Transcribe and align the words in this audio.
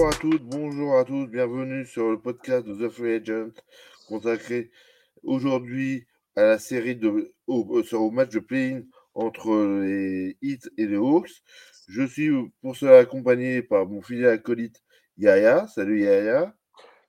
Bonjour 0.00 0.16
à 0.16 0.18
toutes, 0.18 0.42
bonjour 0.44 0.96
à 0.96 1.04
tous, 1.04 1.26
bienvenue 1.26 1.84
sur 1.84 2.10
le 2.10 2.18
podcast 2.18 2.66
de 2.66 2.72
The 2.72 2.90
Free 2.90 3.16
Agent 3.16 3.50
consacré 4.08 4.70
aujourd'hui 5.22 6.06
à 6.36 6.42
la 6.42 6.58
série 6.58 6.96
de 6.96 7.34
au, 7.46 7.82
sur, 7.82 8.00
au 8.00 8.10
match 8.10 8.30
de 8.30 8.38
play-in 8.38 8.80
entre 9.12 9.50
les 9.82 10.38
Heat 10.40 10.70
et 10.78 10.86
les 10.86 10.96
Hawks. 10.96 11.28
Je 11.86 12.02
suis 12.02 12.30
pour 12.62 12.76
cela 12.76 13.00
accompagné 13.00 13.60
par 13.60 13.84
mon 13.86 14.00
fidèle 14.00 14.30
acolyte 14.30 14.82
Yaya. 15.18 15.66
Salut 15.66 16.00
Yaya. 16.00 16.54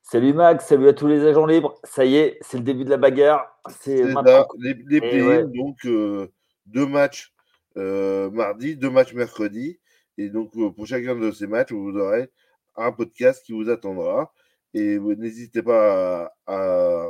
Salut 0.01 0.33
Max, 0.33 0.65
salut 0.65 0.89
à 0.89 0.93
tous 0.93 1.07
les 1.07 1.25
agents 1.25 1.45
libres. 1.45 1.79
Ça 1.85 2.03
y 2.03 2.17
est, 2.17 2.39
c'est 2.41 2.57
le 2.57 2.63
début 2.63 2.83
de 2.83 2.89
la 2.89 2.97
bagarre. 2.97 3.57
C'est 3.69 4.03
maintenant. 4.03 4.45
Les, 4.59 4.75
les 4.89 4.99
play 4.99 5.45
donc 5.45 5.77
euh, 5.85 6.27
deux 6.65 6.87
matchs 6.87 7.33
euh, 7.77 8.29
mardi, 8.31 8.75
deux 8.75 8.89
matchs 8.89 9.13
mercredi. 9.13 9.79
Et 10.17 10.27
donc, 10.27 10.51
euh, 10.57 10.71
pour 10.71 10.87
chacun 10.87 11.15
de 11.15 11.31
ces 11.31 11.47
matchs, 11.47 11.71
vous 11.71 11.95
aurez 11.97 12.29
un 12.75 12.91
podcast 12.91 13.43
qui 13.45 13.53
vous 13.53 13.69
attendra. 13.69 14.33
Et 14.73 14.99
n'hésitez 14.99 15.61
pas 15.61 16.33
à, 16.47 17.09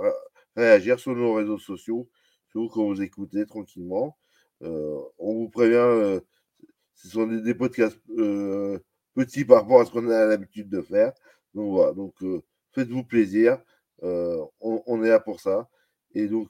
réagir 0.56 1.00
sur 1.00 1.16
nos 1.16 1.34
réseaux 1.34 1.60
sociaux, 1.60 2.10
surtout 2.52 2.70
quand 2.74 2.86
vous 2.86 3.02
écoutez 3.02 3.46
tranquillement. 3.46 4.18
on 4.62 5.10
vous 5.20 5.50
prévient, 5.50 6.20
ce 6.96 7.08
sont 7.10 7.28
des, 7.28 7.56
podcasts 7.56 8.00
petits 9.14 9.46
par 9.46 9.62
rapport 9.62 9.82
à 9.82 9.86
ce 9.86 9.92
qu'on 9.92 10.10
a 10.10 10.26
l'habitude 10.26 10.70
de 10.70 10.82
faire. 10.82 11.14
Donc 11.54 11.72
voilà, 11.72 11.94
donc 11.94 12.16
faites-vous 12.74 13.04
plaisir. 13.04 13.60
On, 14.02 15.04
est 15.04 15.10
là 15.10 15.20
pour 15.20 15.40
ça. 15.40 15.70
Et 16.14 16.28
donc, 16.28 16.50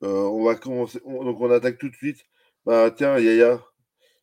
on 0.00 0.44
va 0.44 0.56
commencer. 0.56 1.00
donc, 1.00 1.40
on 1.40 1.50
attaque 1.50 1.78
tout 1.78 1.88
de 1.88 1.96
suite. 1.96 2.24
Bah, 2.64 2.90
tiens, 2.96 3.18
Yaya, 3.18 3.60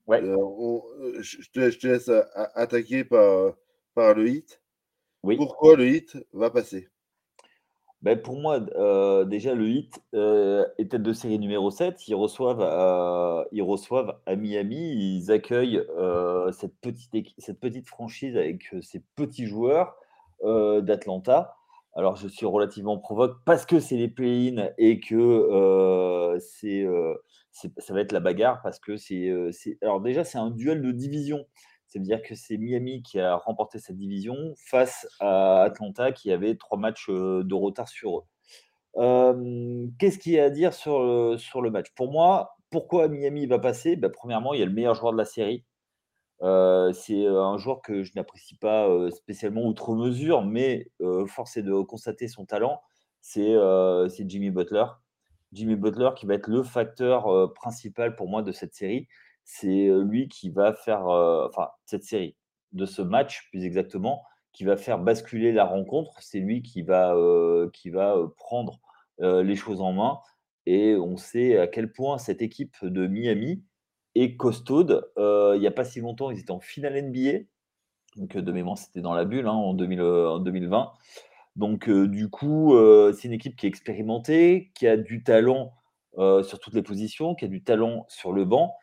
je, 0.07 1.49
te, 1.51 1.87
laisse 1.87 2.11
attaquer 2.55 3.03
par, 3.03 3.53
par 3.99 4.13
le 4.13 4.29
hit. 4.29 4.61
Oui. 5.23 5.35
Pourquoi 5.35 5.75
le 5.75 5.89
hit 5.89 6.17
va 6.31 6.49
passer? 6.49 6.87
Ben 8.01 8.17
pour 8.17 8.39
moi, 8.39 8.61
déjà, 9.25 9.53
le 9.53 9.67
hit 9.67 10.01
est 10.13 10.89
tête 10.89 11.03
de 11.03 11.11
série 11.11 11.37
numéro 11.37 11.69
7. 11.69 12.07
Ils 12.07 12.15
reçoivent, 12.15 12.61
à, 12.61 13.45
ils 13.51 13.61
reçoivent 13.61 14.17
à 14.25 14.37
Miami. 14.37 15.17
Ils 15.17 15.31
accueillent 15.33 15.83
cette, 16.53 16.77
petite, 16.79 17.11
cette 17.37 17.59
petite 17.59 17.89
franchise 17.89 18.37
avec 18.37 18.73
ces 18.81 19.03
petits 19.17 19.47
joueurs 19.47 19.97
d'Atlanta. 20.41 21.57
Alors, 21.93 22.15
je 22.15 22.29
suis 22.29 22.45
relativement 22.45 22.97
provoque 22.99 23.35
parce 23.43 23.65
que 23.65 23.81
c'est 23.81 23.97
les 23.97 24.07
play-in 24.07 24.69
et 24.77 25.01
que 25.01 26.37
c'est, 26.39 26.87
ça 27.51 27.93
va 27.93 27.99
être 27.99 28.13
la 28.13 28.21
bagarre 28.21 28.61
parce 28.61 28.79
que 28.79 28.95
c'est. 28.95 29.29
alors, 29.81 29.99
déjà, 29.99 30.23
c'est 30.23 30.37
un 30.37 30.51
duel 30.51 30.81
de 30.81 30.91
division. 30.93 31.45
C'est-à-dire 31.89 32.21
que 32.21 32.35
c'est 32.35 32.57
Miami 32.57 33.01
qui 33.01 33.19
a 33.19 33.35
remporté 33.35 33.79
cette 33.79 33.97
division 33.97 34.35
face 34.57 35.07
à 35.19 35.63
Atlanta 35.63 36.11
qui 36.11 36.31
avait 36.31 36.55
trois 36.55 36.77
matchs 36.77 37.09
de 37.09 37.53
retard 37.53 37.89
sur 37.89 38.19
eux. 38.19 38.23
Qu'est-ce 39.97 40.19
qu'il 40.19 40.33
y 40.33 40.39
a 40.39 40.45
à 40.45 40.49
dire 40.51 40.73
sur 40.73 40.99
le, 40.99 41.69
match? 41.71 41.87
Pour 41.95 42.11
moi, 42.11 42.55
pourquoi 42.69 43.07
Miami 43.07 43.47
va 43.47 43.57
passer? 43.57 43.95
Ben, 43.95 44.11
Premièrement, 44.11 44.53
il 44.53 44.59
y 44.59 44.63
a 44.63 44.67
le 44.67 44.71
meilleur 44.71 44.93
joueur 44.93 45.13
de 45.13 45.17
la 45.17 45.25
série. 45.25 45.65
c'est 46.41 47.25
un 47.25 47.57
joueur 47.57 47.81
que 47.81 48.03
je 48.03 48.11
n'apprécie 48.15 48.55
pas 48.55 48.87
spécialement 49.09 49.63
outre 49.65 49.95
mesure, 49.95 50.43
mais 50.43 50.91
force 51.27 51.57
est 51.57 51.63
de 51.63 51.81
constater 51.81 52.27
son 52.27 52.45
talent. 52.45 52.81
C'est 53.21 53.57
Jimmy 54.27 54.51
Butler. 54.51 54.85
Jimmy 55.53 55.75
Butler 55.75 56.11
qui 56.15 56.27
va 56.27 56.35
être 56.35 56.47
le 56.47 56.61
facteur 56.61 57.51
principal 57.55 58.15
pour 58.15 58.29
moi 58.29 58.43
de 58.43 58.51
cette 58.51 58.75
série 58.75 59.07
c'est 59.51 59.89
lui 60.03 60.27
qui 60.27 60.51
va 60.51 60.73
faire, 60.73 61.05
enfin, 61.07 61.69
cette 61.83 62.03
série, 62.03 62.35
de 62.71 62.85
ce 62.85 63.01
match 63.01 63.49
plus 63.49 63.65
exactement, 63.65 64.23
qui 64.53 64.63
va 64.63 64.77
faire 64.77 64.99
basculer 64.99 65.51
la 65.51 65.65
rencontre. 65.65 66.13
C'est 66.19 66.37
lui 66.37 66.61
qui 66.61 66.83
va, 66.83 67.15
qui 67.73 67.89
va 67.89 68.15
prendre 68.37 68.79
les 69.17 69.55
choses 69.55 69.81
en 69.81 69.91
main. 69.91 70.19
Et 70.67 70.95
on 70.95 71.17
sait 71.17 71.57
à 71.57 71.65
quel 71.65 71.91
point 71.91 72.19
cette 72.19 72.43
équipe 72.43 72.75
de 72.83 73.07
Miami 73.07 73.63
est 74.13 74.37
costaude. 74.37 75.09
il 75.17 75.59
n'y 75.59 75.67
a 75.67 75.71
pas 75.71 75.83
si 75.83 75.99
longtemps, 75.99 76.29
ils 76.29 76.39
étaient 76.39 76.51
en 76.51 76.59
finale 76.59 77.01
NBA. 77.01 77.45
Donc, 78.17 78.37
de 78.37 78.51
mémoire, 78.51 78.77
c'était 78.77 79.01
dans 79.01 79.15
la 79.15 79.25
bulle 79.25 79.47
hein, 79.47 79.53
en, 79.53 79.73
2020. 79.73 80.91
Donc, 81.55 81.89
du 81.89 82.29
coup, 82.29 82.75
c'est 83.13 83.27
une 83.27 83.33
équipe 83.33 83.55
qui 83.55 83.65
est 83.65 83.69
expérimentée, 83.69 84.69
qui 84.75 84.87
a 84.87 84.95
du 84.95 85.23
talent 85.23 85.73
sur 86.15 86.59
toutes 86.59 86.75
les 86.75 86.83
positions, 86.83 87.33
qui 87.33 87.45
a 87.45 87.47
du 87.47 87.63
talent 87.63 88.05
sur 88.09 88.31
le 88.31 88.45
banc. 88.45 88.75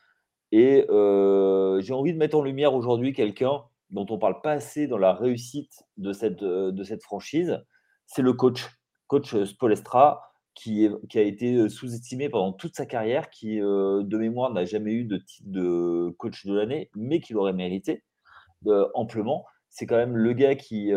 Et 0.53 0.87
j'ai 0.89 1.93
envie 1.93 2.12
de 2.12 2.19
mettre 2.19 2.37
en 2.37 2.43
lumière 2.43 2.75
aujourd'hui 2.75 3.12
quelqu'un 3.12 3.62
dont 3.91 4.07
on 4.11 4.15
ne 4.15 4.21
parle 4.21 4.41
pas 4.41 4.53
assez 4.53 4.87
dans 4.87 4.99
la 4.99 5.12
réussite 5.12 5.84
de 5.97 6.12
cette, 6.12 6.43
de 6.43 6.84
cette 6.84 7.03
franchise, 7.03 7.62
c'est 8.07 8.23
le 8.23 8.33
coach, 8.33 8.67
coach 9.06 9.37
Spolestra, 9.45 10.23
qui, 10.55 10.89
qui 11.11 11.19
a 11.19 11.23
été 11.23 11.69
sous-estimé 11.69 12.29
pendant 12.29 12.53
toute 12.53 12.75
sa 12.75 12.87
carrière, 12.87 13.31
qui 13.31 13.59
de 13.59 14.17
mémoire 14.17 14.53
n'a 14.53 14.65
jamais 14.65 14.93
eu 14.93 15.05
de 15.05 15.19
titre 15.19 15.49
de 15.49 16.15
coach 16.19 16.47
de 16.47 16.55
l'année, 16.55 16.91
mais 16.97 17.21
qui 17.21 17.33
l'aurait 17.35 17.53
mérité 17.53 18.03
amplement. 18.95 19.45
C'est 19.69 19.87
quand 19.87 19.97
même 19.97 20.17
le 20.17 20.33
gars 20.33 20.55
qui, 20.55 20.91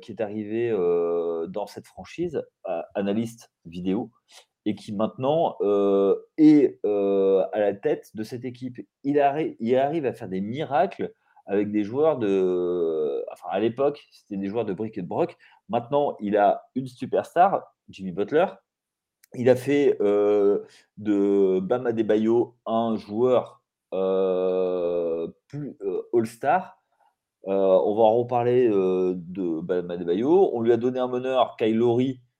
qui 0.00 0.12
est 0.12 0.20
arrivé 0.20 0.70
dans 1.48 1.66
cette 1.66 1.86
franchise, 1.86 2.42
analyste 2.94 3.50
vidéo, 3.64 4.10
et 4.64 4.74
qui 4.74 4.92
maintenant 4.92 5.56
est 6.38 6.80
à 6.84 7.58
la 7.58 7.74
tête 7.74 8.10
de 8.14 8.22
cette 8.22 8.44
équipe. 8.44 8.80
Il, 9.04 9.18
arrive 9.20 10.06
à 10.06 10.12
faire 10.12 10.28
des 10.28 10.40
miracles 10.40 11.12
avec 11.46 11.70
des 11.72 11.84
joueurs 11.84 12.18
de. 12.18 13.24
Enfin, 13.32 13.48
à 13.50 13.60
l'époque, 13.60 14.06
c'était 14.12 14.36
des 14.36 14.48
joueurs 14.48 14.64
de 14.64 14.72
brick 14.72 14.96
et 14.98 15.02
de 15.02 15.06
broc. 15.08 15.36
Maintenant, 15.68 16.16
il 16.20 16.36
a 16.36 16.68
une 16.74 16.86
superstar, 16.86 17.74
Jimmy 17.88 18.12
Butler. 18.12 18.46
Il 19.34 19.48
a 19.48 19.56
fait 19.56 19.96
de 20.00 21.60
Bama 21.60 21.92
Bayo 21.92 22.56
un 22.66 22.96
joueur 22.96 23.62
plus 25.48 25.76
All-Star. 26.12 26.78
on 27.44 27.94
va 27.94 28.02
en 28.02 28.18
reparler 28.18 28.68
de 28.68 29.60
Bama 29.60 29.96
Bayo. 29.96 30.50
On 30.54 30.60
lui 30.60 30.72
a 30.72 30.76
donné 30.76 31.00
un 31.00 31.08
meneur, 31.08 31.56
Kylori, 31.56 32.20
euh, 32.20 32.31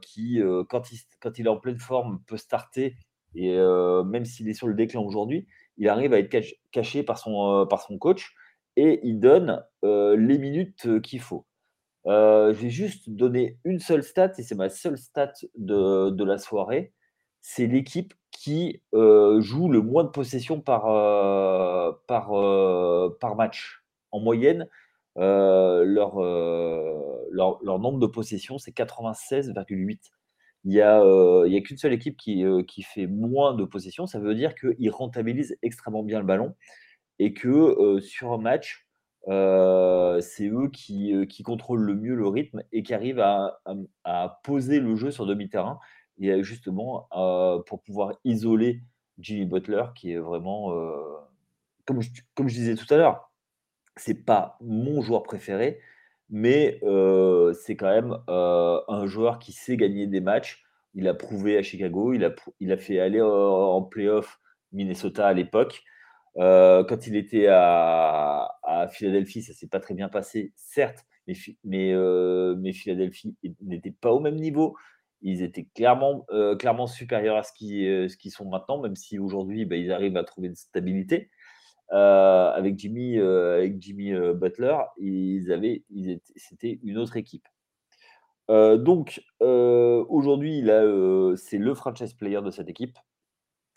qui, 0.00 0.40
euh, 0.40 0.64
quand, 0.64 0.90
il, 0.90 1.46
est 1.46 1.48
en 1.48 1.58
pleine 1.58 1.78
forme, 1.78 2.20
peut 2.26 2.36
starter. 2.36 2.96
Et 3.34 3.56
euh, 3.58 4.02
même 4.04 4.24
s'il 4.24 4.48
est 4.48 4.54
sur 4.54 4.68
le 4.68 4.74
déclin 4.74 5.00
aujourd'hui, 5.00 5.46
il 5.76 5.88
arrive 5.88 6.14
à 6.14 6.18
être 6.18 6.34
caché 6.70 7.02
par 7.02 7.18
son, 7.18 7.66
coach 8.00 8.32
et 8.76 9.00
il 9.02 9.18
donne 9.20 9.62
les 9.82 10.38
minutes 10.38 11.00
qu'il 11.02 11.20
faut. 11.20 11.46
je 12.06 12.52
vais 12.52 12.70
juste 12.70 13.10
donner 13.10 13.58
une 13.64 13.80
seule 13.80 14.04
stat, 14.04 14.32
et 14.38 14.42
c'est 14.42 14.54
ma 14.54 14.68
seule 14.68 14.98
stat 14.98 15.32
de, 15.56 16.24
la 16.24 16.38
soirée. 16.38 16.92
C'est 17.40 17.66
l'équipe 17.66 18.14
qui 18.30 18.82
joue 18.92 19.68
le 19.68 19.80
moins 19.80 20.04
de 20.04 20.10
possession 20.10 20.60
par, 20.60 20.84
par 22.06 23.36
match. 23.36 23.82
En 24.12 24.20
moyenne, 24.20 24.68
leur, 25.16 26.20
leur, 27.34 27.78
nombre 27.78 27.98
de 27.98 28.06
possessions, 28.06 28.58
c'est 28.58 28.72
96,8. 28.72 29.98
Il 30.64 30.70
n'y 30.70 30.80
a, 30.80 31.00
a 31.00 31.60
qu'une 31.60 31.76
seule 31.76 31.92
équipe 31.92 32.16
qui, 32.16 32.44
qui, 32.66 32.82
fait 32.82 33.06
moins 33.06 33.54
de 33.54 33.64
possessions. 33.64 34.06
Ça 34.06 34.18
veut 34.18 34.34
dire 34.34 34.54
qu'ils 34.54 34.90
rentabilisent 34.90 35.58
extrêmement 35.62 36.02
bien 36.02 36.20
le 36.20 36.26
ballon 36.26 36.54
et 37.18 37.34
que 37.34 37.98
sur 38.00 38.32
un 38.32 38.38
match, 38.38 38.88
c'est 39.26 40.48
eux 40.48 40.70
qui, 40.72 41.14
qui, 41.28 41.42
contrôlent 41.42 41.82
le 41.82 41.94
mieux 41.94 42.14
le 42.14 42.26
rythme 42.26 42.62
et 42.72 42.82
qui 42.82 42.94
arrivent 42.94 43.20
à, 43.20 43.60
à, 44.04 44.40
poser 44.42 44.80
le 44.80 44.96
jeu 44.96 45.10
sur 45.10 45.26
demi-terrain 45.26 45.78
et 46.18 46.42
justement 46.42 47.08
pour 47.66 47.82
pouvoir 47.82 48.14
isoler 48.24 48.80
Jimmy 49.18 49.44
Butler 49.44 49.84
qui 49.94 50.12
est 50.12 50.18
vraiment, 50.18 50.70
comme, 51.84 52.00
comme 52.34 52.48
je 52.48 52.54
disais 52.54 52.74
tout 52.74 52.92
à 52.92 52.96
l'heure, 52.96 53.30
c'est 53.96 54.24
pas 54.24 54.56
mon 54.60 55.02
joueur 55.02 55.22
préféré, 55.22 55.80
mais 56.34 56.80
c'est 57.54 57.76
quand 57.76 57.90
même 57.90 58.18
un 58.26 59.06
joueur 59.06 59.38
qui 59.38 59.52
sait 59.52 59.76
gagner 59.76 60.08
des 60.08 60.20
matchs. 60.20 60.64
Il 60.94 61.06
a 61.06 61.14
prouvé 61.14 61.56
à 61.56 61.62
Chicago, 61.62 62.12
il 62.12 62.24
a, 62.72 62.76
fait 62.76 62.98
aller 62.98 63.22
en 63.22 63.80
playoff 63.82 64.40
Minnesota 64.72 65.28
à 65.28 65.32
l'époque. 65.32 65.84
quand 66.34 67.06
il 67.06 67.14
était 67.14 67.46
à, 67.48 68.50
Philadelphie, 68.90 69.42
ça 69.42 69.52
s'est 69.54 69.68
pas 69.68 69.78
très 69.78 69.94
bien 69.94 70.08
passé, 70.08 70.52
certes, 70.56 71.06
mais, 71.62 71.94
Philadelphie 72.72 73.36
n'était 73.62 73.92
pas 73.92 74.10
au 74.10 74.18
même 74.18 74.36
niveau. 74.36 74.76
Ils 75.22 75.40
étaient 75.40 75.68
clairement, 75.72 76.26
supérieurs 76.88 77.36
à 77.36 77.44
ce 77.44 77.52
qu'ils 77.52 78.32
sont 78.32 78.48
maintenant, 78.50 78.80
même 78.82 78.96
si 78.96 79.20
aujourd'hui, 79.20 79.66
bah, 79.66 79.76
ils 79.76 79.92
arrivent 79.92 80.16
à 80.16 80.24
trouver 80.24 80.48
une 80.48 80.56
stabilité. 80.56 81.30
Euh, 81.94 82.50
avec 82.52 82.76
Jimmy, 82.76 83.18
euh, 83.18 83.58
avec 83.58 83.80
Jimmy 83.80 84.12
euh, 84.12 84.34
Butler, 84.34 84.76
ils 84.98 85.52
avaient, 85.52 85.84
c'était 86.34 86.80
une 86.82 86.98
autre 86.98 87.16
équipe. 87.16 87.46
donc 88.48 89.22
aujourd'hui, 89.40 90.62
c'est 91.36 91.58
le 91.58 91.74
franchise 91.74 92.14
player 92.14 92.42
de 92.42 92.50
cette 92.50 92.68
équipe. 92.68 92.98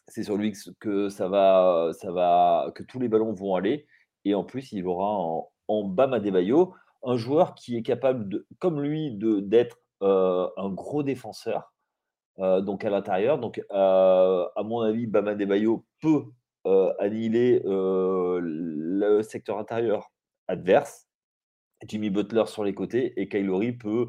C'est 0.08 0.24
sur 0.24 0.38
lui 0.38 0.54
que 0.80 1.10
ça 1.10 1.28
va, 1.28 1.92
ça 1.94 2.12
va, 2.12 2.72
que 2.74 2.82
tous 2.84 3.00
les 3.00 3.08
ballons 3.10 3.34
vont 3.34 3.56
aller. 3.56 3.86
Et 4.26 4.34
en 4.34 4.44
plus, 4.44 4.72
il 4.72 4.86
aura 4.88 5.46
en 5.68 5.84
Bama 5.84 6.20
Debayo, 6.20 6.74
un 7.04 7.18
joueur 7.18 7.56
qui 7.56 7.78
est 7.78 7.84
capable, 7.84 8.28
de, 8.30 8.48
comme 8.60 8.82
lui, 8.82 9.12
d'être 9.12 9.78
un 10.02 10.70
gros 10.70 11.04
défenseur, 11.04 11.74
donc 12.38 12.84
à 12.84 12.90
l'intérieur. 12.90 13.38
Donc, 13.38 13.62
à 13.70 14.64
mon 14.66 14.82
avis, 14.82 15.06
Bama 15.06 15.36
Debayo 15.36 15.86
peut 16.02 16.26
annihiler 17.00 17.62
le 17.66 19.22
secteur 19.22 19.58
intérieur 19.58 20.12
adverse. 20.48 21.08
Jimmy 21.88 22.10
Butler 22.10 22.46
sur 22.48 22.64
les 22.64 22.74
côtés 22.74 23.14
et 23.20 23.30
Kylori 23.30 23.74
peut 23.74 24.08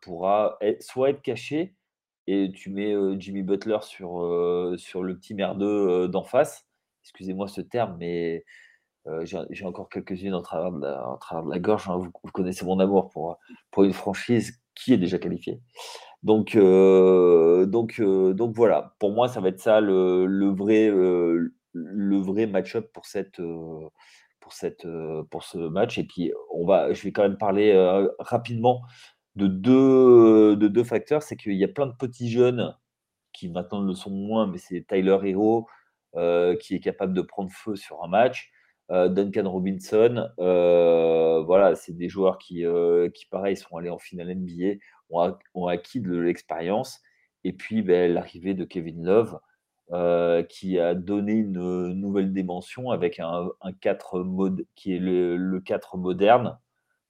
pourra 0.00 0.58
soit 0.80 1.10
être 1.10 1.22
caché 1.22 1.74
et 2.26 2.50
tu 2.52 2.70
mets 2.70 2.94
Jimmy 3.18 3.42
Butler 3.42 3.78
sur, 3.82 4.74
sur 4.78 5.02
le 5.02 5.16
petit 5.16 5.34
merdeux 5.34 6.08
d'en 6.08 6.24
face. 6.24 6.66
Excusez-moi 7.02 7.48
ce 7.48 7.60
terme, 7.60 7.96
mais 7.98 8.44
j'ai 9.22 9.66
encore 9.66 9.88
quelques-unes 9.88 10.34
en 10.34 10.42
travers 10.42 10.72
de 10.72 10.80
la, 10.80 11.18
de 11.42 11.50
la 11.50 11.58
gorge. 11.58 11.88
Hein. 11.88 11.98
Vous, 11.98 12.10
connaissez 12.32 12.64
mon 12.64 12.78
amour 12.80 13.10
pour, 13.10 13.38
pour 13.70 13.84
une 13.84 13.92
franchise 13.92 14.60
qui 14.74 14.92
est 14.92 14.98
déjà 14.98 15.18
qualifiée. 15.18 15.60
Donc, 16.24 16.56
donc, 16.56 18.00
donc 18.00 18.56
voilà, 18.56 18.94
pour 18.98 19.12
moi, 19.12 19.28
ça 19.28 19.40
va 19.40 19.48
être 19.48 19.60
ça 19.60 19.80
le, 19.80 20.48
vrai, 20.50 20.88
le 20.88 22.16
vrai 22.16 22.46
match-up 22.46 22.90
pour 22.94 23.04
cette, 23.04 23.40
pour, 24.40 24.52
cette, 24.52 24.86
pour 25.30 25.44
ce 25.44 25.58
match. 25.58 25.98
Et 25.98 26.04
puis, 26.04 26.32
on 26.50 26.66
va, 26.66 26.92
je 26.94 27.02
vais 27.02 27.12
quand 27.12 27.22
même 27.22 27.36
parler 27.36 27.74
rapidement 28.18 28.82
de 29.36 29.46
deux, 29.46 30.56
de 30.56 30.68
deux 30.68 30.84
facteurs. 30.84 31.22
C'est 31.22 31.36
qu'il 31.36 31.54
y 31.54 31.64
a 31.64 31.68
plein 31.68 31.86
de 31.86 31.94
petits 31.98 32.30
jeunes 32.30 32.74
qui 33.34 33.50
maintenant 33.50 33.82
le 33.82 33.92
sont 33.92 34.10
moins, 34.10 34.46
mais 34.46 34.58
c'est 34.58 34.86
Tyler 34.88 35.18
Hero 35.24 35.66
qui 36.58 36.74
est 36.74 36.80
capable 36.80 37.12
de 37.12 37.22
prendre 37.22 37.50
feu 37.52 37.76
sur 37.76 38.02
un 38.02 38.08
match. 38.08 38.50
Duncan 38.88 39.50
Robinson, 39.50 40.28
voilà, 40.38 41.74
c'est 41.74 41.92
des 41.96 42.08
joueurs 42.08 42.38
qui, 42.38 42.64
qui, 43.14 43.26
pareil, 43.26 43.58
sont 43.58 43.76
allés 43.76 43.90
en 43.90 43.98
finale 43.98 44.34
NBA, 44.34 44.78
ont, 45.10 45.66
acquis 45.66 46.00
de 46.00 46.16
l'expérience. 46.16 47.00
Et 47.44 47.52
puis, 47.52 47.82
ben, 47.82 48.12
l'arrivée 48.12 48.54
de 48.54 48.64
Kevin 48.64 49.04
Love, 49.04 49.38
euh, 49.92 50.42
qui 50.42 50.78
a 50.78 50.94
donné 50.94 51.32
une 51.32 51.92
nouvelle 51.92 52.32
dimension 52.32 52.90
avec 52.90 53.20
un, 53.20 53.50
4 53.80 54.20
mode, 54.20 54.64
qui 54.74 54.94
est 54.94 54.98
le, 54.98 55.60
4 55.60 55.98
moderne, 55.98 56.58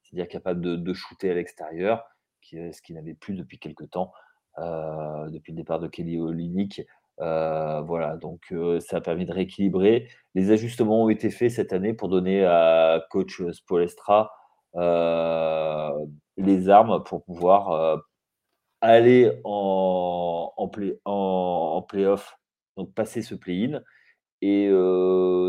c'est-à-dire 0.03 0.29
capable 0.29 0.83
de, 0.83 0.93
shooter 0.93 1.31
à 1.31 1.35
l'extérieur, 1.35 2.05
ce 2.43 2.83
qu'il 2.83 2.97
n'avait 2.97 3.15
plus 3.15 3.35
depuis 3.35 3.59
quelques 3.59 3.91
temps, 3.91 4.13
euh, 4.59 5.29
depuis 5.31 5.53
le 5.53 5.57
départ 5.57 5.79
de 5.81 5.89
Kelly 5.89 6.19
Olynyk. 6.19 6.83
Euh, 7.21 7.81
voilà, 7.83 8.17
donc 8.17 8.53
ça 8.81 8.97
a 8.97 9.01
permis 9.01 9.25
de 9.25 9.33
rééquilibrer. 9.33 10.09
Les 10.35 10.51
ajustements 10.51 11.05
ont 11.05 11.09
été 11.09 11.31
faits 11.31 11.53
cette 11.53 11.73
année 11.73 11.95
pour 11.95 12.09
donner 12.09 12.45
à 12.45 13.05
coach 13.11 13.41
Spolestra 13.53 14.33
les 14.75 16.69
armes 16.69 17.03
pour 17.05 17.25
pouvoir 17.25 18.03
aller 18.81 19.33
en, 19.45 20.53
en, 20.57 20.69
play, 20.69 21.01
en, 21.05 21.83
playoff 21.89 22.39
donc 22.77 22.93
passer 22.95 23.23
ce 23.23 23.35
play-in. 23.35 23.83
Et 24.43 24.69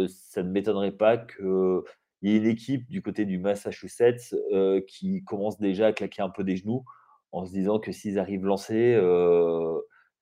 ça 0.07 0.44
ne 0.44 0.50
m'étonnerait 0.50 0.92
pas 0.92 1.18
qu'il 1.18 1.81
y 2.22 2.31
ait 2.31 2.38
une 2.38 2.45
équipe 2.45 2.89
du 2.89 3.01
côté 3.01 3.25
du 3.25 3.39
Massachusetts 3.39 4.36
qui 4.88 5.24
commence 5.24 5.60
déjà 5.60 5.88
à 5.88 5.94
claquer 5.94 6.22
un 6.22 6.30
peu 6.30 6.44
des 6.44 6.57
genoux 6.57 6.86
en 7.31 7.45
se 7.45 7.51
disant 7.51 7.80
que 7.80 7.92
s'ils 7.92 8.19
arrivent 8.19 8.45
lancés, 8.45 8.95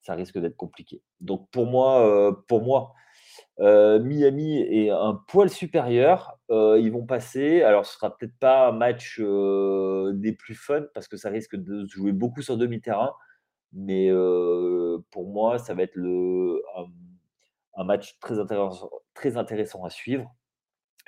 ça 0.02 0.16
risque 0.16 0.40
d'être 0.40 0.58
compliqué. 0.58 1.02
Donc 1.22 1.50
pour 1.52 1.66
moi, 1.66 2.44
pour 2.48 2.62
moi 2.64 2.94
Miami 3.60 4.62
est 4.62 4.90
un 4.90 5.22
poil 5.28 5.50
supérieur. 5.50 6.40
ils 6.50 6.92
vont 6.92 7.06
passer. 7.06 7.62
Alors, 7.62 7.86
ce 7.86 7.94
sera 7.94 8.16
peut-être 8.16 8.38
pas 8.40 8.70
un 8.70 8.72
match 8.72 9.20
des 9.20 10.34
plus 10.34 10.56
fun 10.56 10.84
parce 10.94 11.08
que 11.08 11.18
ça 11.18 11.30
risque 11.30 11.56
de 11.56 11.86
se 11.86 11.94
jouer 11.94 12.12
beaucoup 12.12 12.42
sur 12.42 12.58
demi-terrain. 12.58 13.14
Mais 13.74 14.10
pour 15.12 15.28
moi, 15.28 15.60
ça 15.60 15.74
va 15.74 15.84
être 15.84 15.96
le, 15.96 16.62
un, 17.76 17.84
match 17.84 18.18
très 18.20 18.40
intéressant, 18.40 18.90
très 19.14 19.38
intéressant 19.38 19.84
à 19.84 19.90
suivre. 19.90 20.34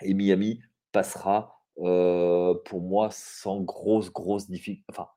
Et 0.02 0.14
Miami 0.14 0.62
passera, 0.92 1.62
pour 1.76 2.82
moi, 2.82 3.10
sans 3.12 3.62
grosse, 3.62 4.12
grosse 4.12 4.50
difficulté. 4.50 4.86
Enfin, 4.90 5.08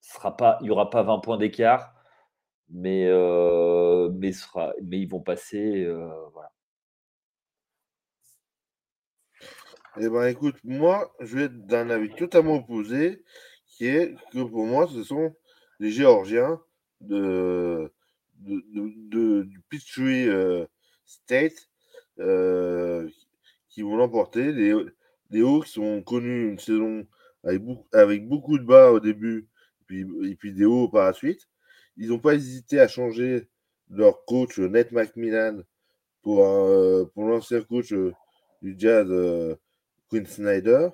sera 0.00 0.36
pas, 0.36 0.58
il 0.60 0.64
n'y 0.64 0.70
aura 0.70 0.90
pas 0.90 1.02
20 1.02 1.20
points 1.20 1.36
d'écart, 1.36 1.94
mais, 2.70 3.08
mais, 4.12 4.32
ils 4.92 5.08
vont 5.08 5.20
passer. 5.20 5.86
voilà. 6.32 6.50
Eh 9.98 10.08
ben, 10.08 10.26
écoute, 10.26 10.56
moi, 10.62 11.12
je 11.20 11.36
vais 11.36 11.42
être 11.44 11.66
d'un 11.66 11.90
avis 11.90 12.10
totalement 12.14 12.56
opposé, 12.56 13.24
qui 13.66 13.86
est 13.86 14.14
que 14.32 14.42
pour 14.42 14.64
moi, 14.64 14.86
ce 14.86 15.02
sont 15.02 15.34
les 15.80 15.90
Géorgiens 15.90 16.60
de, 17.00 17.92
du 18.38 19.62
euh, 19.98 20.66
State 21.04 21.68
qui 23.68 23.82
vont 23.82 23.96
l'emporter. 23.96 24.52
Les, 24.52 24.74
les 25.30 25.42
Hawks 25.42 25.76
ont 25.78 26.02
connu 26.02 26.50
une 26.50 26.58
saison 26.58 27.06
avec 27.92 28.28
beaucoup, 28.28 28.58
de 28.58 28.64
bas 28.64 28.92
au 28.92 29.00
début 29.00 29.48
puis, 29.86 30.06
et 30.24 30.36
puis 30.36 30.52
des 30.52 30.66
hauts 30.66 30.88
par 30.88 31.06
la 31.06 31.12
suite. 31.12 31.48
Ils 32.00 32.08
n'ont 32.08 32.18
pas 32.18 32.34
hésité 32.34 32.80
à 32.80 32.88
changer 32.88 33.48
leur 33.88 34.24
coach 34.24 34.58
Ned 34.58 34.90
McMillan 34.90 35.60
pour, 36.22 36.38
pour 37.14 37.24
l'ancien 37.24 37.62
coach 37.62 37.94
du 38.62 38.74
Jazz 38.76 39.08
Quinn 40.08 40.26
Snyder. 40.26 40.88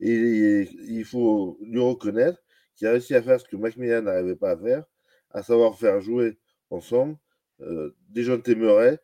Et 0.00 0.68
il 0.88 1.04
faut 1.04 1.58
lui 1.62 1.80
reconnaître 1.80 2.38
qui 2.78 2.86
a 2.86 2.92
réussi 2.92 3.14
à 3.14 3.22
faire 3.22 3.40
ce 3.40 3.48
que 3.48 3.56
Macmillan 3.56 4.02
n'arrivait 4.02 4.36
pas 4.36 4.52
à 4.52 4.56
faire, 4.56 4.84
à 5.32 5.42
savoir 5.42 5.76
faire 5.76 6.00
jouer 6.00 6.38
ensemble 6.70 7.16
euh, 7.60 7.96
des 8.08 8.22
jeunes 8.22 8.42
téméraires 8.42 8.98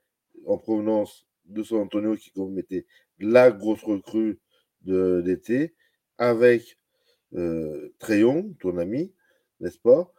en 0.47 0.59
provenance 0.59 1.27
de 1.47 1.65
San 1.65 1.81
Antonio 1.81 2.15
qui 2.15 2.33
était 2.57 2.87
la 3.19 3.51
grosse 3.51 3.83
recrue 3.83 4.39
d'été, 4.83 5.75
avec 6.19 6.79
euh, 7.35 7.93
Trayon, 7.99 8.55
ton 8.61 8.79
ami, 8.79 9.13
n'est-ce 9.59 9.79
pas? 9.79 10.13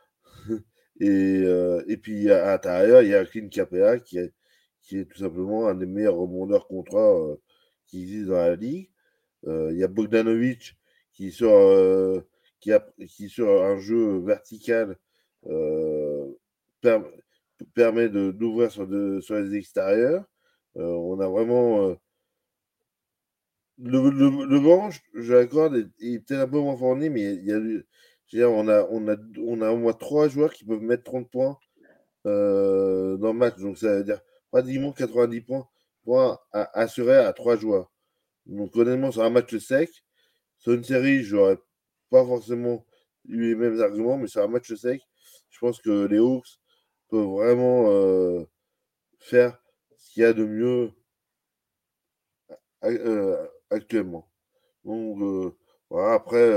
et, 0.99 1.41
euh, 1.43 1.83
et, 1.87 1.97
puis 1.97 2.29
à 2.31 2.45
l'intérieur, 2.47 3.01
il 3.01 3.09
y 3.09 3.15
a 3.15 3.25
Clint 3.25 3.49
Capella 3.49 3.99
qui 3.99 4.17
est, 4.17 4.33
qui 4.81 4.99
est 4.99 5.05
tout 5.05 5.19
simplement 5.19 5.67
un 5.67 5.75
des 5.75 5.85
meilleurs 5.85 6.15
rebondeurs 6.15 6.67
contrats 6.67 7.13
euh, 7.17 7.35
qui 7.87 8.03
existent 8.03 8.31
dans 8.31 8.37
la 8.37 8.55
ligue. 8.55 8.89
Euh, 9.47 9.71
il 9.73 9.79
y 9.79 9.83
a 9.83 9.87
Bogdanovic 9.87 10.75
qui 11.13 11.31
sort 11.31 12.23
qui, 12.59 13.29
sur 13.29 13.63
un 13.63 13.77
jeu 13.77 14.19
vertical 14.19 14.97
euh, 15.47 16.31
permet 17.73 18.09
d'ouvrir 18.09 18.71
sur, 18.71 18.87
sur, 19.21 19.35
les 19.35 19.55
extérieurs. 19.55 20.25
Euh, 20.77 20.83
on 20.83 21.19
a 21.19 21.27
vraiment. 21.27 21.89
Euh, 21.89 21.95
le, 23.77 24.09
le, 24.09 24.45
le 24.45 24.59
banc, 24.59 24.89
je 25.13 25.33
l'accorde, 25.33 25.75
est, 25.75 26.19
peut-être 26.19 26.41
un 26.41 26.47
peu 26.47 26.59
moins 26.59 26.77
fourni, 26.77 27.09
mais 27.09 27.35
il 27.35 27.45
y 27.45 27.51
a, 27.51 27.59
on, 28.33 28.67
a, 28.67 28.81
au 28.83 29.77
moins 29.77 29.93
trois 29.93 30.27
joueurs 30.27 30.53
qui 30.53 30.65
peuvent 30.65 30.81
mettre 30.81 31.03
30 31.03 31.29
points 31.29 31.57
dans 32.23 32.31
le 32.31 33.33
match. 33.33 33.57
Donc 33.57 33.77
ça 33.77 33.97
veut 33.97 34.03
dire 34.03 34.21
pratiquement 34.51 34.91
90 34.91 35.41
points, 35.41 35.67
points 36.03 36.39
assurés 36.51 37.17
à 37.17 37.33
trois 37.33 37.57
joueurs. 37.57 37.91
Donc 38.45 38.75
honnêtement, 38.75 39.11
sur 39.11 39.23
un 39.23 39.29
match 39.29 39.55
sec, 39.57 39.89
sur 40.59 40.73
une 40.73 40.83
série, 40.83 41.23
j'aurais 41.23 41.57
pas 42.09 42.25
forcément 42.25 42.85
eu 43.27 43.49
les 43.49 43.55
mêmes 43.55 43.81
arguments, 43.81 44.17
mais 44.17 44.27
c'est 44.27 44.41
un 44.41 44.47
match 44.47 44.73
sec. 44.73 45.01
Je 45.49 45.59
pense 45.59 45.79
que 45.79 46.05
les 46.05 46.17
Hawks 46.17 46.59
peuvent 47.09 47.25
vraiment 47.25 47.89
euh, 47.89 48.43
faire 49.19 49.57
ce 49.97 50.11
qu'il 50.11 50.23
y 50.23 50.25
a 50.25 50.33
de 50.33 50.45
mieux 50.45 50.91
euh, 52.83 53.47
actuellement. 53.69 54.29
Donc, 54.83 55.21
euh, 55.21 55.57
voilà, 55.89 56.13
après, 56.13 56.51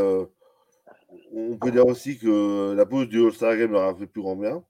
on 1.33 1.57
peut 1.57 1.71
dire 1.71 1.87
aussi 1.87 2.19
que 2.19 2.75
la 2.75 2.87
pause 2.87 3.09
du 3.09 3.25
All-Star 3.25 3.57
Game 3.57 3.73
leur 3.73 3.85
a 3.85 3.95
fait 3.95 4.07
plus 4.07 4.23
grand 4.23 4.37
bien. 4.37 4.65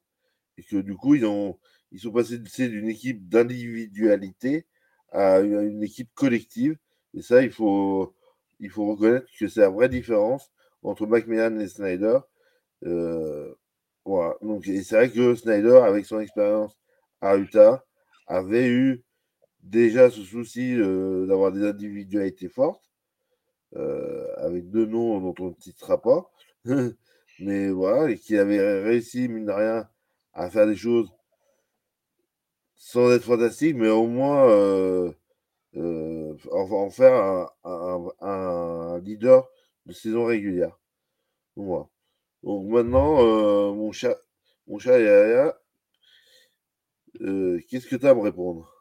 Et 0.56 0.62
que 0.62 0.76
du 0.76 0.96
coup, 0.96 1.14
ils, 1.14 1.24
ont, 1.24 1.58
ils 1.92 2.00
sont 2.00 2.12
passés 2.12 2.38
d'une 2.68 2.88
équipe 2.88 3.28
d'individualité 3.28 4.66
à 5.12 5.40
une 5.40 5.82
équipe 5.82 6.10
collective. 6.14 6.76
Et 7.14 7.22
ça, 7.22 7.42
il 7.42 7.50
faut, 7.50 8.14
reconnaître 8.60 9.26
que 9.38 9.48
c'est 9.48 9.60
la 9.60 9.70
vraie 9.70 9.88
différence 9.88 10.50
entre 10.82 11.06
Macmillan 11.06 11.58
et 11.60 11.68
Snyder. 11.68 12.18
Euh, 12.84 13.54
voilà. 14.04 14.36
Donc, 14.42 14.64
c'est 14.64 14.96
vrai 14.96 15.10
que 15.10 15.34
Snyder, 15.34 15.80
avec 15.84 16.06
son 16.06 16.20
expérience 16.20 16.76
à 17.20 17.36
Utah, 17.36 17.84
avait 18.26 18.68
eu 18.68 19.04
déjà 19.62 20.10
ce 20.10 20.22
souci 20.22 20.74
euh, 20.74 21.26
d'avoir 21.26 21.52
des 21.52 21.64
individualités 21.64 22.48
fortes, 22.48 22.87
avec 23.74 24.70
deux 24.70 24.86
noms 24.86 25.20
dont 25.20 25.34
on 25.40 25.50
ne 25.50 25.54
citera 25.60 26.00
pas, 26.00 26.30
mais 27.40 27.70
voilà, 27.70 28.10
et 28.10 28.18
qui 28.18 28.36
avait 28.36 28.82
réussi, 28.82 29.28
mine 29.28 29.46
de 29.46 29.52
rien, 29.52 29.88
à 30.32 30.50
faire 30.50 30.66
des 30.66 30.76
choses 30.76 31.10
sans 32.76 33.10
être 33.12 33.24
fantastique, 33.24 33.76
mais 33.76 33.88
au 33.88 34.06
moins 34.06 35.12
en, 36.50 36.90
faire 36.90 37.50
un, 37.64 38.98
leader 39.00 39.48
de 39.86 39.92
saison 39.92 40.24
régulière. 40.24 40.78
Donc, 41.56 41.88
maintenant, 42.42 43.74
mon 43.74 43.92
chat, 43.92 44.16
mon 44.66 44.78
chat 44.78 44.98
qu'est-ce 47.68 47.86
que 47.86 47.96
tu 47.96 48.06
as 48.06 48.10
à 48.10 48.14
me 48.14 48.20
répondre? 48.20 48.72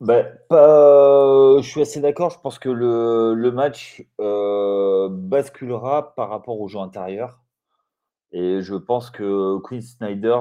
Ben, 0.00 0.38
pas, 0.48 1.60
je 1.60 1.68
suis 1.68 1.80
assez 1.80 2.00
d'accord. 2.00 2.30
Je 2.30 2.38
pense 2.40 2.58
que 2.58 2.68
le, 2.68 3.50
match 3.52 4.04
basculera 4.18 6.14
par 6.14 6.28
rapport 6.30 6.60
au 6.60 6.68
jeu 6.68 6.78
intérieur. 6.78 7.40
Et 8.32 8.62
je 8.62 8.74
pense 8.74 9.10
que 9.10 9.58
Quinn 9.58 9.80
Snyder, 9.80 10.40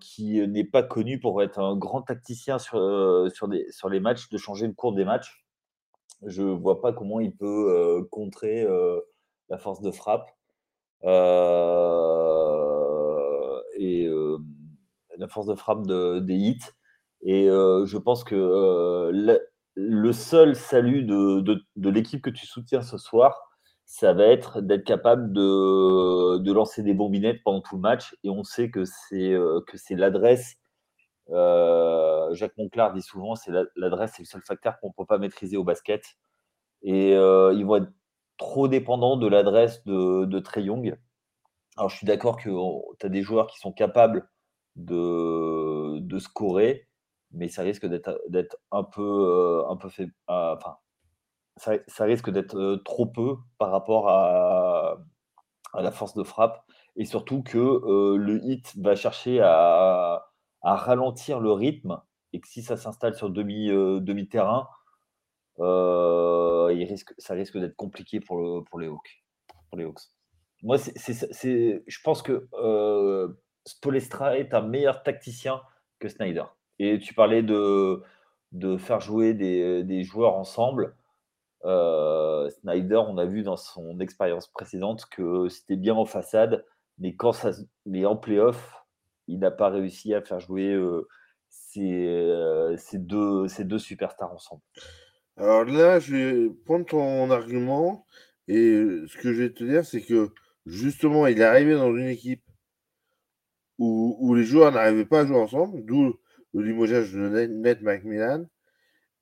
qui 0.00 0.46
n'est 0.46 0.64
pas 0.64 0.82
connu 0.82 1.18
pour 1.18 1.42
être 1.42 1.58
un 1.58 1.74
grand 1.76 2.02
tacticien 2.02 2.58
sur, 2.58 2.78
des, 3.48 3.70
sur 3.70 3.88
les 3.88 4.00
matchs, 4.00 4.28
de 4.28 4.36
changer 4.36 4.66
le 4.66 4.74
cours 4.74 4.92
des 4.92 5.06
matchs, 5.06 5.46
je 6.26 6.42
ne 6.42 6.52
vois 6.52 6.82
pas 6.82 6.92
comment 6.92 7.20
il 7.20 7.34
peut 7.34 8.06
contrer 8.10 8.66
la 9.48 9.58
force 9.58 9.80
de 9.80 9.90
frappe. 9.90 10.30
et 13.78 14.08
la 15.16 15.28
force 15.28 15.46
de 15.46 15.54
frappe 15.54 15.86
des 15.86 16.34
hits. 16.34 16.64
Et 17.24 17.46
je 17.46 17.96
pense 17.96 18.22
que 18.22 19.10
le, 19.74 20.12
seul 20.12 20.54
salut 20.54 21.04
de, 21.04 21.40
de 21.40 21.90
l'équipe 21.90 22.22
que 22.22 22.30
tu 22.30 22.46
soutiens 22.46 22.82
ce 22.82 22.98
soir, 22.98 23.48
ça 23.86 24.12
va 24.12 24.24
être 24.24 24.60
d'être 24.60 24.84
capable 24.84 25.32
de, 25.32 26.38
de, 26.38 26.52
lancer 26.52 26.82
des 26.82 26.94
bombinettes 26.94 27.42
pendant 27.44 27.60
tout 27.60 27.76
le 27.76 27.82
match. 27.82 28.16
Et 28.24 28.30
on 28.30 28.42
sait 28.42 28.70
que 28.70 28.84
c'est 28.84 29.32
euh, 29.32 29.60
l'adresse. 29.90 30.56
Euh, 31.30 32.34
Jacques 32.34 32.56
Monclar 32.56 32.92
dit 32.92 33.02
souvent, 33.02 33.34
c'est 33.34 33.52
l'adresse, 33.76 34.12
c'est 34.16 34.22
le 34.22 34.26
seul 34.26 34.42
facteur 34.42 34.78
qu'on 34.80 34.88
ne 34.88 34.94
peut 34.96 35.06
pas 35.06 35.18
maîtriser 35.18 35.56
au 35.56 35.64
basket. 35.64 36.02
Et 36.82 37.14
euh, 37.14 37.52
ils 37.54 37.64
vont 37.64 37.76
être 37.76 37.92
trop 38.36 38.68
dépendants 38.68 39.16
de 39.16 39.26
l'adresse 39.26 39.84
de, 39.84 40.24
de 40.24 40.38
Trey 40.40 40.64
Young. 40.64 40.98
Alors 41.76 41.90
je 41.90 41.96
suis 41.96 42.06
d'accord 42.06 42.36
que 42.36 42.50
tu 42.98 43.06
as 43.06 43.08
des 43.08 43.22
joueurs 43.22 43.46
qui 43.46 43.58
sont 43.58 43.72
capables 43.72 44.28
de, 44.76 45.98
de 46.00 46.18
scorer, 46.18 46.88
mais 47.34 47.48
ça 47.48 47.62
risque 47.62 47.86
d'être 47.86 48.58
un 48.70 48.84
peu, 48.84 49.64
un 49.68 49.76
peu 49.76 49.88
fait, 49.88 50.08
enfin, 50.26 50.76
ça, 51.56 52.04
risque 52.04 52.30
d'être 52.30 52.76
trop 52.84 53.06
peu 53.06 53.36
par 53.58 53.70
rapport 53.70 54.08
à, 54.08 54.98
la 55.74 55.90
force 55.90 56.14
de 56.14 56.22
frappe. 56.22 56.64
Et 56.96 57.04
surtout 57.04 57.42
que 57.42 58.16
le 58.16 58.40
hit 58.44 58.76
va 58.78 58.94
chercher 58.94 59.40
à, 59.42 60.24
ralentir 60.62 61.40
le 61.40 61.52
rythme 61.52 62.00
et 62.32 62.40
que 62.40 62.48
si 62.48 62.62
ça 62.62 62.76
s'installe 62.76 63.14
sur 63.14 63.30
demi, 63.30 63.68
demi-terrain, 63.68 64.68
il 65.58 66.86
risque, 66.88 67.14
ça 67.18 67.34
risque 67.34 67.58
d'être 67.58 67.76
compliqué 67.76 68.20
pour, 68.20 68.64
pour, 68.64 68.78
les 68.78 68.86
Hawks, 68.86 69.24
pour 69.68 69.78
les 69.78 69.84
Hawks. 69.84 70.02
Moi, 70.62 70.76
je 70.78 72.02
pense 72.02 72.22
que 72.22 72.48
Spolestra 73.66 74.38
est 74.38 74.54
un 74.54 74.62
meilleur 74.62 75.02
tacticien 75.02 75.60
que 75.98 76.08
Snyder. 76.08 76.44
Et 76.78 76.98
tu 76.98 77.14
parlais 77.14 77.42
de, 77.42 78.02
de 78.52 78.76
faire 78.76 79.00
jouer 79.00 79.34
des, 79.34 79.84
des 79.84 80.02
joueurs 80.02 80.34
ensemble. 80.34 80.94
Euh, 81.64 82.50
Snyder, 82.50 83.02
on 83.08 83.16
a 83.18 83.24
vu 83.24 83.42
dans 83.42 83.56
son 83.56 83.98
expérience 84.00 84.48
précédente 84.48 85.06
que 85.10 85.48
c'était 85.48 85.76
bien 85.76 85.94
en 85.94 86.04
façade, 86.04 86.64
mais 86.98 87.14
quand 87.14 87.32
ça, 87.32 87.52
mais 87.86 88.04
en 88.04 88.16
playoff, 88.16 88.84
il 89.28 89.38
n'a 89.38 89.50
pas 89.50 89.70
réussi 89.70 90.14
à 90.14 90.20
faire 90.20 90.40
jouer 90.40 90.72
euh, 90.72 91.08
euh, 91.78 92.76
ces, 92.76 92.98
deux, 92.98 93.48
ces 93.48 93.64
deux 93.64 93.78
superstars 93.78 94.32
ensemble. 94.32 94.62
Alors 95.36 95.64
là, 95.64 95.98
je 95.98 96.14
vais 96.14 96.50
prendre 96.66 96.86
ton 96.86 97.30
argument 97.30 98.06
et 98.46 98.84
ce 99.06 99.16
que 99.16 99.32
je 99.32 99.42
vais 99.42 99.52
te 99.52 99.64
dire, 99.64 99.84
c'est 99.84 100.02
que 100.02 100.30
justement, 100.66 101.26
il 101.26 101.40
est 101.40 101.44
arrivé 101.44 101.74
dans 101.74 101.94
une 101.96 102.08
équipe 102.08 102.42
où, 103.78 104.34
les 104.34 104.44
joueurs 104.44 104.70
n'arrivaient 104.70 105.04
pas 105.04 105.20
à 105.20 105.26
jouer 105.26 105.38
ensemble, 105.38 105.84
d'où 105.84 106.14
le 106.54 106.62
limogeage 106.62 107.12
de 107.12 107.28
Ned 107.46 107.82
McMillan. 107.82 108.46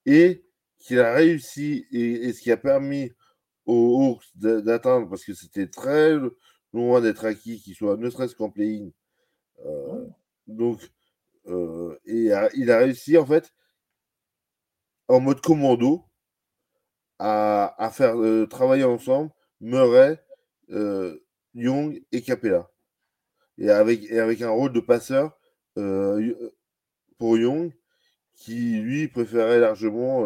Et 0.07 0.45
qu'il 0.83 0.99
a 0.99 1.15
réussi 1.15 1.87
et, 1.93 2.33
ce 2.33 2.41
qui 2.41 2.51
a 2.51 2.57
permis 2.57 3.12
aux 3.67 4.03
Hawks 4.05 4.25
d'atteindre, 4.35 5.09
parce 5.09 5.25
que 5.25 5.33
c'était 5.33 5.69
très 5.69 6.17
loin 6.73 7.01
d'être 7.01 7.25
acquis, 7.25 7.61
qu'il 7.61 7.75
soit 7.75 7.97
ne 7.97 8.11
serait-ce 8.11 8.35
qu'en 8.35 8.51
play-in. 8.51 8.91
Euh, 9.65 10.07
donc, 10.49 10.81
euh, 11.47 11.97
et 12.05 12.31
il 12.55 12.71
a 12.71 12.79
réussi 12.79 13.17
en 13.17 13.27
fait 13.27 13.53
en 15.09 15.21
mode 15.21 15.41
commando 15.41 16.05
à, 17.19 17.91
faire 17.93 18.21
euh, 18.21 18.47
travailler 18.47 18.85
ensemble 18.85 19.31
Murray, 19.61 20.21
Young 21.55 22.03
et 22.11 22.23
Capella. 22.23 22.69
Et 23.59 23.71
avec, 23.71 24.03
et 24.11 24.19
avec 24.19 24.43
un 24.43 24.51
rôle 24.51 24.73
de 24.73 24.81
passeur 24.81 25.39
pour 27.23 27.38
Young 27.38 27.71
qui 28.35 28.81
lui 28.81 29.07
préférait 29.07 29.61
largement 29.61 30.25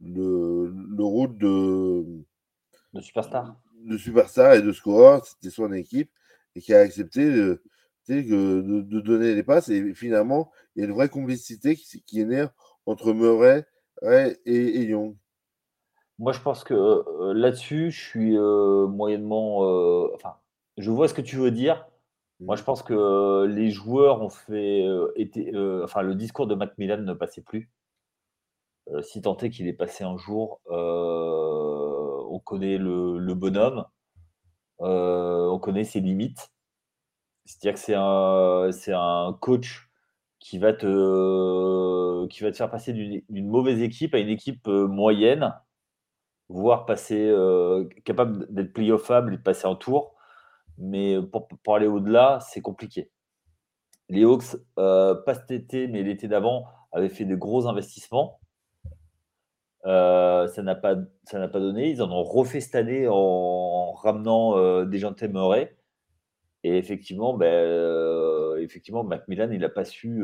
le, 0.00 0.74
le 0.74 1.04
rôle 1.04 1.38
de, 1.38 2.04
de 2.94 3.00
superstar. 3.00 3.54
De 3.84 3.96
superstar 3.96 4.54
et 4.54 4.62
de 4.62 4.72
scoreur, 4.72 5.24
c'était 5.24 5.50
son 5.50 5.72
équipe, 5.72 6.10
et 6.56 6.60
qui 6.60 6.74
a 6.74 6.80
accepté 6.80 7.30
de, 7.30 7.62
de, 8.08 9.00
donner 9.00 9.36
les 9.36 9.44
passes. 9.44 9.68
Et 9.68 9.94
finalement, 9.94 10.50
il 10.74 10.80
y 10.80 10.82
a 10.82 10.88
une 10.88 10.94
vraie 10.94 11.08
complicité 11.08 11.76
qui, 11.76 12.02
qui 12.02 12.20
est 12.20 12.24
née 12.24 12.46
entre 12.86 13.12
Murray 13.12 13.64
et, 14.02 14.36
et, 14.46 14.82
Young. 14.86 15.16
Moi, 16.18 16.32
je 16.32 16.40
pense 16.40 16.64
que 16.64 16.74
euh, 16.74 17.32
là-dessus, 17.34 17.92
je 17.92 18.00
suis 18.00 18.36
euh, 18.36 18.88
moyennement. 18.88 19.64
Euh, 19.64 20.08
enfin, 20.16 20.34
je 20.76 20.90
vois 20.90 21.06
ce 21.06 21.14
que 21.14 21.22
tu 21.22 21.36
veux 21.36 21.52
dire. 21.52 21.86
Moi, 22.40 22.56
je 22.56 22.62
mmh. 22.62 22.64
pense 22.64 22.82
que 22.82 23.46
les 23.46 23.70
joueurs 23.70 24.22
ont 24.22 24.30
fait. 24.30 24.86
Été, 25.16 25.52
enfin, 25.84 26.02
le 26.02 26.14
discours 26.14 26.46
de 26.46 26.54
Macmillan 26.54 26.98
ne 26.98 27.14
passait 27.14 27.42
plus. 27.42 27.70
Euh, 28.92 29.02
si 29.02 29.22
tant 29.22 29.36
est 29.38 29.50
qu'il 29.50 29.68
est 29.68 29.72
passé 29.72 30.04
un 30.04 30.16
jour, 30.16 30.60
euh, 30.70 32.22
on 32.30 32.38
connaît 32.40 32.78
le, 32.78 33.34
bonhomme, 33.34 33.84
euh, 34.80 35.48
on 35.48 35.58
connaît 35.58 35.84
ses 35.84 36.00
limites. 36.00 36.50
C'est-à-dire 37.44 37.74
que 37.74 38.70
c'est 38.72 38.92
un, 38.92 39.38
coach 39.40 39.88
qui 40.38 40.58
va 40.58 40.72
te, 40.72 42.26
qui 42.28 42.42
va 42.42 42.50
te 42.52 42.56
faire 42.56 42.70
passer 42.70 42.92
d'une 42.92 43.48
mauvaise 43.48 43.82
équipe 43.82 44.14
à 44.14 44.18
une 44.18 44.28
équipe 44.28 44.66
moyenne, 44.68 45.54
voire 46.48 46.86
passer 46.86 47.32
capable 48.04 48.52
d'être 48.52 48.72
playoffable 48.72 49.34
et 49.34 49.36
de 49.38 49.42
passer 49.42 49.66
un 49.66 49.74
tour. 49.76 50.14
Mais 50.80 51.16
pour, 51.62 51.76
aller 51.76 51.86
au-delà, 51.86 52.40
c'est 52.40 52.60
compliqué. 52.60 53.10
Les 54.08 54.24
Hawks, 54.24 54.56
pas 54.76 55.34
cet 55.34 55.50
été, 55.50 55.86
mais 55.86 56.02
l'été 56.02 56.26
d'avant, 56.26 56.66
avaient 56.92 57.08
fait 57.08 57.24
de 57.24 57.36
gros 57.36 57.66
investissements. 57.66 58.40
Euh, 59.86 60.46
ça 60.48 60.62
n'a 60.62 60.74
pas, 60.74 60.96
pas 60.96 61.48
donné. 61.60 61.90
Ils 61.90 62.02
en 62.02 62.10
ont 62.10 62.22
refait 62.22 62.60
cette 62.60 62.74
année 62.74 63.06
en, 63.08 63.92
ramenant 63.92 64.58
euh, 64.58 64.84
des 64.84 64.98
gens 64.98 65.14
Murray. 65.22 65.76
Et 66.62 66.76
effectivement, 66.76 67.34
ben, 67.34 67.46
euh, 67.46 68.58
effectivement, 68.60 69.02
Macmillan, 69.04 69.50
il 69.50 69.60
n'a 69.60 69.70
pas 69.70 69.84
su 69.84 70.22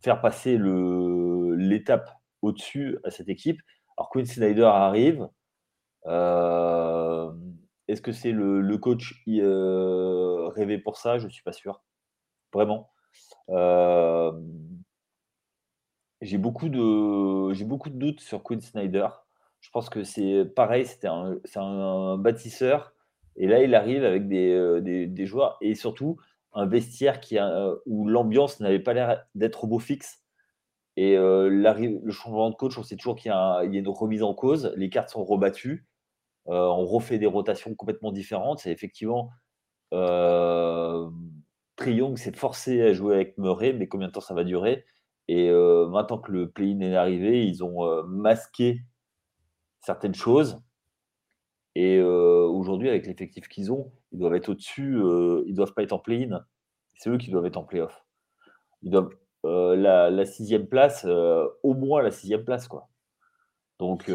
faire 0.00 0.20
passer 0.20 0.58
l'étape 0.58 2.10
au-dessus 2.42 2.98
à 3.04 3.10
cette 3.10 3.28
équipe. 3.28 3.60
Alors 3.96 4.10
Quinn 4.10 4.26
Snyder 4.26 4.64
arrive. 4.64 5.28
Est-ce 7.88 8.02
que 8.02 8.12
c'est 8.12 8.32
le, 8.32 8.78
coach 8.78 9.22
rêvé 9.26 10.78
pour 10.78 10.98
ça? 10.98 11.18
Je 11.18 11.26
ne 11.26 11.30
suis 11.30 11.42
pas 11.42 11.52
sûr. 11.52 11.82
Vraiment 12.52 12.90
j'ai 16.20 16.38
beaucoup 16.38 16.68
de 16.68 17.64
beaucoup 17.64 17.90
de 17.90 17.96
doutes 17.98 18.20
sur 18.20 18.42
Quinn 18.42 18.60
Snyder. 18.60 19.08
Je 19.60 19.70
pense 19.70 19.88
que 19.90 20.04
c'est 20.04 20.44
pareil, 20.44 20.86
c'était 20.86 21.08
un, 21.08 21.38
c'est 21.44 21.58
un, 21.58 22.16
bâtisseur 22.16 22.94
et 23.36 23.46
là 23.46 23.62
il 23.62 23.74
arrive 23.74 24.04
avec 24.04 24.28
des, 24.28 24.52
euh, 24.52 24.80
des, 24.80 25.06
des 25.06 25.26
joueurs 25.26 25.58
et 25.60 25.74
surtout 25.74 26.16
un 26.52 26.66
vestiaire 26.66 27.20
qui 27.20 27.38
a, 27.38 27.48
euh, 27.48 27.76
où 27.86 28.08
l'ambiance 28.08 28.60
n'avait 28.60 28.78
pas 28.80 28.94
l'air 28.94 29.24
d'être 29.34 29.64
au 29.64 29.66
beau 29.66 29.78
fixe. 29.78 30.22
Et 30.96 31.16
euh, 31.16 31.48
le 31.48 32.10
changement 32.10 32.50
de 32.50 32.56
coach, 32.56 32.76
on 32.78 32.82
sait 32.82 32.96
toujours 32.96 33.16
qu'il 33.16 33.30
y 33.30 33.34
y 33.34 33.36
a 33.36 33.62
une 33.64 33.88
remise 33.88 34.22
en 34.22 34.34
cause, 34.34 34.72
les 34.76 34.90
cartes 34.90 35.10
sont 35.10 35.24
rebattues, 35.24 35.86
on 36.48 36.84
refait 36.84 37.18
des 37.18 37.26
rotations 37.26 37.74
complètement 37.74 38.12
différentes. 38.12 38.60
C'est 38.60 38.72
effectivement 38.72 39.30
euh, 39.92 41.08
Young 41.86 42.16
s'est 42.16 42.32
forcé 42.32 42.82
à 42.82 42.92
jouer 42.92 43.14
avec 43.14 43.38
Murray, 43.38 43.72
mais 43.72 43.88
combien 43.88 44.08
de 44.08 44.12
temps 44.12 44.20
ça 44.20 44.34
va 44.34 44.44
durer? 44.44 44.84
Et 45.28 45.50
euh, 45.50 45.86
maintenant 45.88 46.18
que 46.18 46.32
le 46.32 46.50
play-in 46.50 46.80
est 46.80 46.96
arrivé, 46.96 47.46
ils 47.46 47.62
ont 47.62 47.84
euh, 47.84 48.02
masqué 48.04 48.82
certaines 49.80 50.14
choses. 50.14 50.62
Et 51.74 51.98
euh, 51.98 52.46
aujourd'hui, 52.46 52.88
avec 52.88 53.06
l'effectif 53.06 53.48
qu'ils 53.48 53.70
ont, 53.70 53.92
ils 54.12 54.18
doivent 54.18 54.34
être 54.34 54.48
au-dessus, 54.48 54.94
ils 54.94 55.50
ne 55.50 55.54
doivent 55.54 55.74
pas 55.74 55.82
être 55.82 55.92
en 55.92 55.98
play-in. 55.98 56.44
C'est 56.94 57.10
eux 57.10 57.18
qui 57.18 57.30
doivent 57.30 57.46
être 57.46 57.58
en 57.58 57.64
play-off. 57.64 58.04
Ils 58.82 58.90
doivent, 58.90 59.10
la, 59.44 60.24
sixième 60.26 60.66
place, 60.66 61.04
au 61.04 61.74
moins 61.74 62.02
la 62.02 62.10
sixième 62.10 62.44
place, 62.44 62.66
quoi. 62.66 62.88
Donc. 63.78 64.10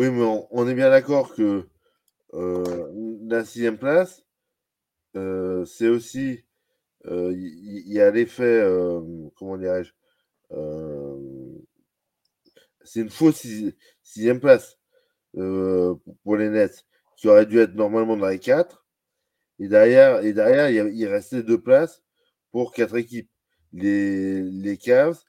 Oui, 0.00 0.10
mais 0.10 0.24
on, 0.50 0.66
est 0.66 0.74
bien 0.74 0.88
d'accord 0.88 1.34
que 1.34 1.68
la 3.28 3.44
sixième 3.44 3.76
place, 3.76 4.24
c'est 5.12 5.88
aussi. 5.88 6.42
Il 7.04 7.82
y, 7.84 8.00
a 8.00 8.10
l'effet. 8.10 8.64
comment 9.36 9.58
dirais-je 9.58 9.92
C'est 12.82 13.00
une 13.00 13.10
fausse 13.10 13.46
sixième 14.02 14.40
place 14.40 14.78
pour 15.34 16.36
les 16.38 16.48
Nets, 16.48 16.86
qui 17.18 17.28
aurait 17.28 17.44
dû 17.44 17.58
être 17.58 17.74
normalement 17.74 18.16
dans 18.16 18.28
les 18.28 18.38
quatre. 18.38 18.86
Et 19.58 19.68
derrière, 19.68 20.24
et 20.24 20.32
derrière 20.32 20.70
il, 20.70 21.06
restait 21.08 21.42
deux 21.42 21.60
places 21.60 22.02
pour 22.52 22.72
quatre 22.72 22.96
équipes. 22.96 23.30
Les, 23.74 24.40
les 24.44 24.78
Cavs, 24.78 25.22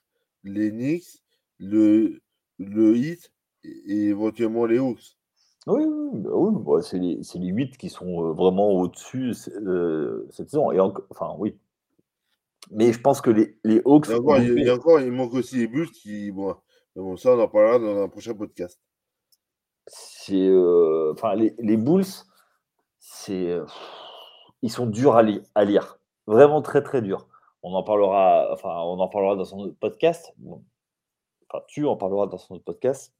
les 0.44 0.70
Knicks, 0.70 1.22
le, 1.58 2.22
le 2.58 2.96
Heat 2.96 3.30
et, 3.64 4.08
éventuellement 4.08 4.66
les 4.66 4.78
Hawks. 4.78 5.16
Oui, 5.66 5.84
oui, 5.84 6.20
bah 6.20 6.60
bah, 6.74 6.82
c'est 6.82 6.98
les, 6.98 7.20
les 7.34 7.48
8 7.48 7.76
qui 7.76 7.88
sont 7.88 8.24
euh, 8.24 8.32
vraiment 8.32 8.70
au-dessus 8.70 9.32
euh, 9.64 10.26
cette 10.30 10.50
saison. 10.50 10.72
Et 10.72 10.80
enfin, 10.80 11.34
oui. 11.38 11.56
Mais 12.70 12.92
je 12.92 13.00
pense 13.00 13.20
que 13.20 13.30
les, 13.30 13.56
les 13.62 13.80
Hawks. 13.84 14.08
il, 14.08 14.70
encore, 14.70 15.00
manque 15.00 15.34
aussi 15.34 15.58
les 15.58 15.68
Bulls 15.68 15.90
qui. 15.90 16.32
Bon, 16.32 16.56
bon, 16.96 17.16
ça, 17.16 17.36
on 17.36 17.40
en 17.40 17.48
parlera 17.48 17.78
dans 17.78 18.02
un 18.02 18.08
prochain 18.08 18.34
podcast. 18.34 18.80
C'est. 19.86 20.48
Euh, 20.48 21.12
enfin, 21.12 21.34
les, 21.36 21.54
les 21.58 21.76
Bulls, 21.76 22.04
c'est. 22.98 23.56
ils 24.62 24.70
sont 24.70 24.86
durs 24.86 25.14
à, 25.16 25.22
à, 25.54 25.64
lire. 25.64 25.98
Vraiment 26.26 26.62
très, 26.62 26.82
très 26.82 27.02
durs. 27.02 27.28
On 27.62 27.74
en 27.74 27.84
parlera, 27.84 28.48
enfin, 28.52 28.80
on 28.80 28.98
en 28.98 29.08
parlera 29.08 29.36
dans 29.36 29.44
son 29.44 29.72
podcast. 29.78 30.34
Enfin, 31.50 31.64
tu 31.68 31.86
en 31.86 31.96
parleras 31.96 32.26
dans 32.26 32.38
son 32.38 32.54
autre 32.54 32.64
podcast. 32.64 33.14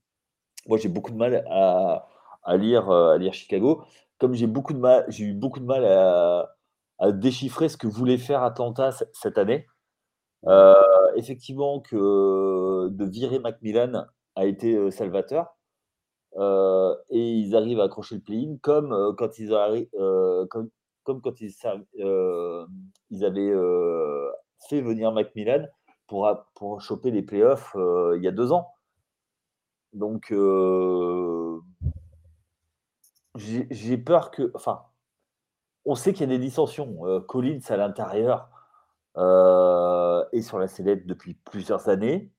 Moi, 0.67 0.79
j'ai 0.79 0.89
beaucoup 0.89 1.11
de 1.11 1.17
mal 1.17 1.45
à, 1.51 2.07
à 2.45 2.57
lire, 2.57 2.91
euh, 2.91 3.15
à 3.15 3.19
lire 3.19 3.35
Chicago. 3.35 3.85
Comme 4.19 4.35
j'ai 4.35 4.47
beaucoup 4.47 4.73
de 4.73 4.79
mal, 4.79 5.05
j'ai 5.09 5.25
eu 5.25 5.35
beaucoup 5.35 5.61
de 5.61 5.65
mal 5.65 5.85
à, 5.85 6.55
à, 6.99 7.13
déchiffrer 7.13 7.69
ce 7.69 7.77
que 7.77 7.87
voulait 7.87 8.19
faire 8.19 8.43
Atlanta 8.43 8.91
cette 9.13 9.39
année. 9.39 9.67
Euh, 10.47 10.75
effectivement, 11.17 11.81
que 11.81 12.89
de 12.89 13.05
virer 13.05 13.39
Macmillan 13.39 14.07
a 14.37 14.47
été 14.47 14.75
euh, 14.75 14.91
salvateur. 14.91 15.57
et 17.11 17.31
ils 17.31 17.57
arrivent 17.57 17.81
à 17.81 17.85
accrocher 17.85 18.17
le 18.17 18.23
play-in 18.23 18.57
comme 18.63 19.15
quand 19.19 19.39
ils 19.39 19.55
arrivent, 19.55 19.89
comme, 20.51 20.71
comme, 21.05 21.21
quand 21.21 21.41
ils, 21.41 21.53
ils 23.11 23.25
avaient 23.25 23.53
fait 24.69 24.81
venir 24.81 25.13
Macmillan 25.13 25.67
pour, 26.07 26.29
pour 26.55 26.81
choper 26.81 27.11
les 27.11 27.23
playoffs 27.23 27.77
il 28.17 28.23
y 28.23 28.29
a 28.29 28.33
deux 28.33 28.53
ans. 28.53 28.72
Donc, 29.93 30.33
j'ai 33.37 33.99
peur 33.99 34.31
que. 34.31 34.51
Enfin, 34.55 34.83
on 35.85 35.95
sait 35.95 36.13
qu'il 36.13 36.23
y 36.23 36.33
a 36.33 36.37
des 36.37 36.43
dissensions. 36.43 37.07
Euh, 37.07 37.21
Collins 37.21 37.61
à 37.69 37.77
l'intérieur 37.77 38.49
euh, 39.17 40.25
est 40.33 40.43
sur 40.43 40.59
la 40.59 40.69
sellette 40.69 41.07
depuis 41.07 41.35
plusieurs 41.35 41.89
années. 41.89 42.31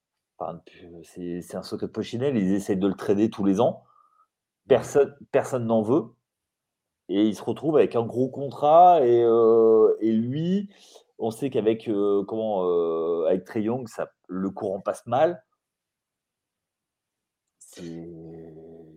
C'est 1.03 1.55
un 1.55 1.63
secret 1.63 1.87
de 1.87 1.91
Pochinelle. 1.91 2.37
Ils 2.37 2.53
essayent 2.53 2.77
de 2.77 2.87
le 2.87 2.95
trader 2.95 3.29
tous 3.29 3.45
les 3.45 3.61
ans. 3.61 3.83
Personne 4.67 5.15
personne 5.31 5.65
n'en 5.65 5.81
veut. 5.81 6.05
Et 7.09 7.27
il 7.27 7.35
se 7.35 7.43
retrouve 7.43 7.77
avec 7.77 7.95
un 7.95 8.05
gros 8.05 8.29
contrat. 8.29 9.05
Et, 9.05 9.23
euh, 9.23 9.95
et 9.99 10.11
lui, 10.11 10.69
on 11.19 11.31
sait 11.31 11.49
qu'avec 11.49 11.87
euh, 11.87 12.23
comment 12.25 12.65
euh, 12.65 13.25
avec 13.27 13.45
Trey 13.45 13.63
Young, 13.63 13.87
ça, 13.87 14.11
le 14.27 14.49
courant 14.49 14.79
passe 14.79 15.05
mal. 15.05 15.43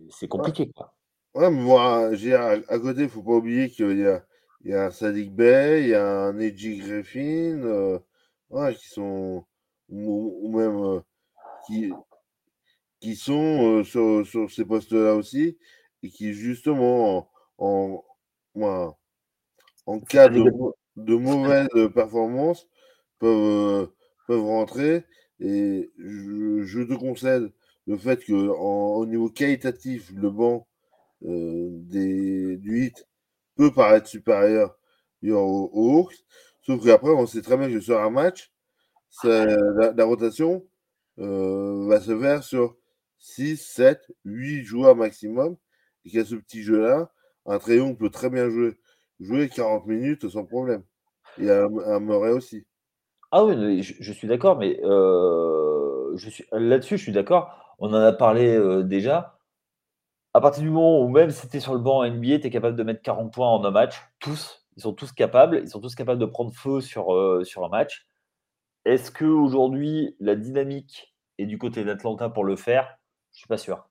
C'est 0.09 0.27
compliqué. 0.27 0.71
Quoi. 0.75 0.93
Ouais, 1.33 1.51
mais 1.51 1.61
moi, 1.61 2.13
j'ai 2.13 2.33
à, 2.33 2.59
côté, 2.79 3.01
il 3.01 3.03
ne 3.03 3.07
faut 3.09 3.21
pas 3.21 3.33
oublier 3.33 3.69
qu'il 3.69 3.99
y 3.99 4.07
a, 4.07 4.25
il 4.61 4.71
y 4.71 4.73
a 4.73 4.85
un 4.85 4.91
Sadik 4.91 5.33
Bey, 5.33 5.83
il 5.83 5.89
y 5.89 5.93
a 5.93 6.05
un 6.05 6.39
Edgy 6.39 6.77
Griffin, 6.77 7.61
euh, 7.63 7.99
ouais, 8.49 8.73
qui 8.75 8.87
sont, 8.87 9.45
ou, 9.89 10.57
même, 10.57 10.77
euh, 10.83 10.99
qui, 11.67 11.93
qui 12.99 13.15
sont 13.15 13.79
euh, 13.79 13.83
sur, 13.83 14.25
sur, 14.25 14.49
ces 14.51 14.65
postes-là 14.65 15.15
aussi, 15.15 15.57
et 16.03 16.09
qui, 16.09 16.33
justement, 16.33 17.29
en, 17.59 18.03
en, 18.59 18.97
en 19.85 19.99
cas 19.99 20.29
de, 20.29 20.43
de 20.95 21.15
mauvaise 21.15 21.67
performance, 21.93 22.67
peuvent, 23.19 23.91
peuvent 24.27 24.45
rentrer. 24.45 25.05
Et 25.39 25.91
je, 25.99 26.63
je 26.63 26.81
te 26.81 26.93
concède 26.93 27.51
le 27.87 27.97
fait 27.97 28.23
que 28.23 28.33
au 28.33 29.05
niveau 29.05 29.29
qualitatif, 29.29 30.11
le 30.13 30.29
banc 30.29 30.67
euh, 31.25 31.69
des, 31.71 32.57
du 32.57 32.85
hit 32.85 33.07
peut 33.55 33.73
paraître 33.73 34.07
supérieur 34.07 34.77
aux, 35.23 35.71
Hawks. 35.73 36.15
Sauf 36.61 36.83
qu'après, 36.83 37.11
on 37.11 37.25
sait 37.25 37.41
très 37.41 37.57
bien 37.57 37.69
que 37.69 37.79
sur 37.79 37.99
un 37.99 38.09
match, 38.09 38.51
la, 39.23 40.05
rotation 40.05 40.67
euh, 41.19 41.87
va 41.87 41.99
se 42.01 42.17
faire 42.19 42.43
sur 42.43 42.77
6, 43.19 43.57
7, 43.57 43.99
8 44.25 44.63
joueurs 44.63 44.95
maximum. 44.95 45.57
Et 46.05 46.11
qu'à 46.11 46.25
ce 46.25 46.35
petit 46.35 46.61
jeu-là, 46.61 47.11
un 47.45 47.57
Tréon 47.57 47.95
peut 47.95 48.09
très 48.09 48.29
bien 48.29 48.49
jouer, 48.49 48.77
jouer 49.19 49.49
40 49.49 49.87
minutes 49.87 50.29
sans 50.29 50.45
problème. 50.45 50.83
Et 51.39 51.49
un, 51.49 51.67
un 51.85 51.99
Murray 51.99 52.31
aussi. 52.31 52.65
Ah 53.31 53.43
oui, 53.43 53.81
je, 53.81 54.13
suis 54.13 54.27
d'accord, 54.27 54.57
mais 54.57 54.79
euh, 54.83 56.15
là-dessus, 56.51 56.97
je 56.97 57.03
suis 57.03 57.11
d'accord. 57.11 57.66
On 57.79 57.89
en 57.89 58.01
a 58.01 58.11
parlé 58.11 58.55
euh, 58.55 58.83
déjà 58.83 59.37
à 60.37 60.39
partir 60.41 60.61
du 60.61 60.69
moment 60.69 61.01
où 61.01 61.09
même 61.09 61.31
si 61.31 61.49
tu 61.49 61.57
es 61.57 61.59
sur 61.59 61.73
le 61.73 61.79
banc 61.79 62.05
NBA, 62.05 62.37
tu 62.39 62.47
es 62.47 62.49
capable 62.51 62.75
de 62.77 62.83
mettre 62.83 63.01
40 63.01 63.33
points 63.33 63.49
en 63.49 63.63
un 63.65 63.71
match, 63.71 63.95
tous, 64.19 64.67
ils 64.75 64.83
sont 64.83 64.93
tous 64.93 65.11
capables, 65.11 65.61
ils 65.63 65.69
sont 65.69 65.81
tous 65.81 65.95
capables 65.95 66.19
de 66.19 66.27
prendre 66.27 66.53
feu 66.53 66.79
sur, 66.79 67.11
euh, 67.11 67.43
sur 67.43 67.65
un 67.65 67.69
match. 67.69 68.05
Est-ce 68.85 69.11
qu'aujourd'hui, 69.11 70.15
la 70.19 70.35
dynamique 70.35 71.15
est 71.39 71.47
du 71.47 71.57
côté 71.57 71.83
d'Atlanta 71.83 72.29
pour 72.29 72.43
le 72.45 72.55
faire? 72.55 72.99
Je 73.31 73.37
ne 73.37 73.39
suis 73.39 73.47
pas 73.47 73.57
sûr. 73.57 73.89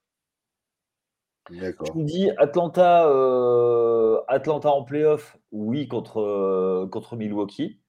Je 1.51 1.92
vous 1.92 2.05
dis 2.05 2.31
Atlanta, 2.38 3.09
euh, 3.09 4.20
Atlanta 4.29 4.70
en 4.70 4.85
playoff, 4.85 5.37
oui, 5.51 5.88
contre, 5.88 6.20
euh, 6.20 6.88
contre 6.90 7.16
Milwaukee, 7.16 7.81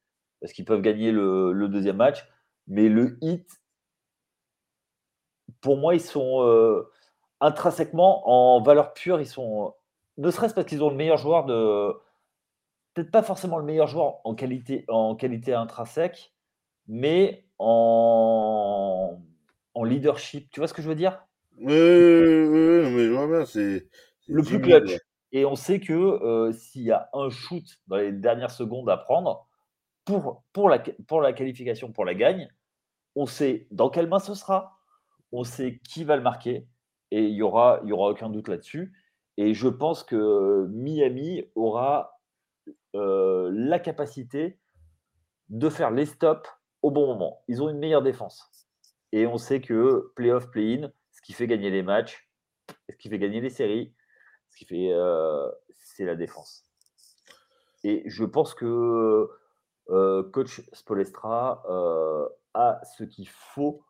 parce 0.41 0.51
qu'ils 0.51 0.65
peuvent 0.65 0.81
gagner 0.81 1.11
le, 1.11 1.51
le, 1.53 1.67
deuxième 1.67 1.97
match. 1.97 2.27
Mais 2.65 2.89
le 2.89 3.19
hit, 3.21 3.47
pour 5.67 5.75
moi, 5.75 5.95
ils 5.95 5.99
sont 5.99 6.85
intrinsèquement, 7.41 8.23
en 8.29 8.61
valeur 8.61 8.93
pure, 8.93 9.19
ils 9.19 9.27
sont. 9.27 9.73
Ne 10.15 10.31
serait-ce 10.31 10.53
parce 10.53 10.65
qu'ils 10.65 10.81
ont 10.81 10.89
le 10.89 10.95
meilleur 10.95 11.17
joueur 11.17 11.43
de. 11.43 11.91
Peut-être 12.93 13.11
pas 13.11 13.21
forcément 13.21 13.57
le 13.57 13.65
meilleur 13.65 13.87
joueur 13.87 14.21
en 14.23 14.33
qualité, 14.33 14.85
en 14.87 15.13
qualité 15.17 15.53
intrinsèque, 15.53 16.31
mais 16.87 17.43
en, 17.59 19.19
en 19.73 19.83
leadership. 19.83 20.49
Tu 20.51 20.61
vois 20.61 20.69
ce 20.69 20.73
que 20.73 20.81
je 20.81 20.87
veux 20.87 20.95
dire? 20.95 21.21
Oui, 21.57 21.65
mais 21.65 23.07
je 23.07 23.11
vois 23.11 23.27
bien, 23.27 23.43
c'est. 23.43 23.89
Le 24.27 24.43
plus 24.43 24.61
clutch. 24.61 24.97
Et 25.33 25.43
on 25.43 25.57
sait 25.57 25.81
que 25.81 25.91
euh, 25.91 26.53
s'il 26.53 26.83
y 26.83 26.93
a 26.93 27.09
un 27.11 27.29
shoot 27.29 27.65
dans 27.87 27.97
les 27.97 28.13
dernières 28.13 28.51
secondes 28.51 28.89
à 28.89 28.95
prendre 28.95 29.45
pour, 30.05 30.43
pour, 30.53 30.69
la, 30.69 30.79
pour 31.07 31.19
la 31.19 31.33
qualification, 31.33 31.91
pour 31.91 32.05
la 32.05 32.13
gagne, 32.13 32.47
on 33.17 33.25
sait 33.25 33.67
dans 33.71 33.89
quelle 33.89 34.07
main 34.07 34.19
ce 34.19 34.33
sera, 34.33 34.76
on 35.31 35.43
sait 35.43 35.79
qui 35.87 36.03
va 36.03 36.15
le 36.15 36.21
marquer, 36.21 36.67
et 37.11 37.23
il 37.23 37.33
n'y 37.33 37.41
aura, 37.41 37.81
y 37.83 37.91
aura 37.91 38.09
aucun 38.09 38.29
doute 38.29 38.47
là-dessus. 38.47 38.93
Et 39.37 39.53
je 39.53 39.67
pense 39.67 40.03
que 40.03 40.67
Miami 40.71 41.43
aura 41.55 42.19
euh, 42.95 43.49
la 43.53 43.79
capacité 43.79 44.59
de 45.49 45.69
faire 45.69 45.91
les 45.91 46.05
stops 46.05 46.49
au 46.81 46.91
bon 46.91 47.07
moment. 47.07 47.43
Ils 47.47 47.61
ont 47.61 47.69
une 47.69 47.77
meilleure 47.77 48.01
défense. 48.01 48.49
Et 49.11 49.25
on 49.27 49.37
sait 49.37 49.61
que 49.61 50.11
playoff, 50.15 50.49
play-in, 50.49 50.91
ce 51.11 51.21
qui 51.21 51.33
fait 51.33 51.47
gagner 51.47 51.69
les 51.69 51.83
matchs, 51.83 52.29
ce 52.89 52.95
qui 52.97 53.09
fait 53.09 53.19
gagner 53.19 53.39
les 53.39 53.49
séries, 53.49 53.93
ce 54.49 54.57
qui 54.57 54.65
fait, 54.65 54.91
euh, 54.91 55.49
c'est 55.77 56.03
la 56.03 56.15
défense. 56.15 56.65
Et 57.83 58.03
je 58.07 58.25
pense 58.25 58.53
que 58.53 59.29
euh, 59.89 60.23
coach 60.31 60.61
Spolestra 60.73 61.63
a 62.53 62.81
ce 62.97 63.03
qu'il 63.03 63.29
faut 63.29 63.81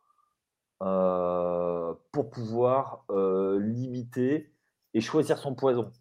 pour 0.80 2.30
pouvoir 2.30 3.06
euh, 3.10 3.60
limiter 3.60 4.52
et 4.94 5.02
choisir 5.02 5.38
son 5.38 5.56
poison. 5.56 5.92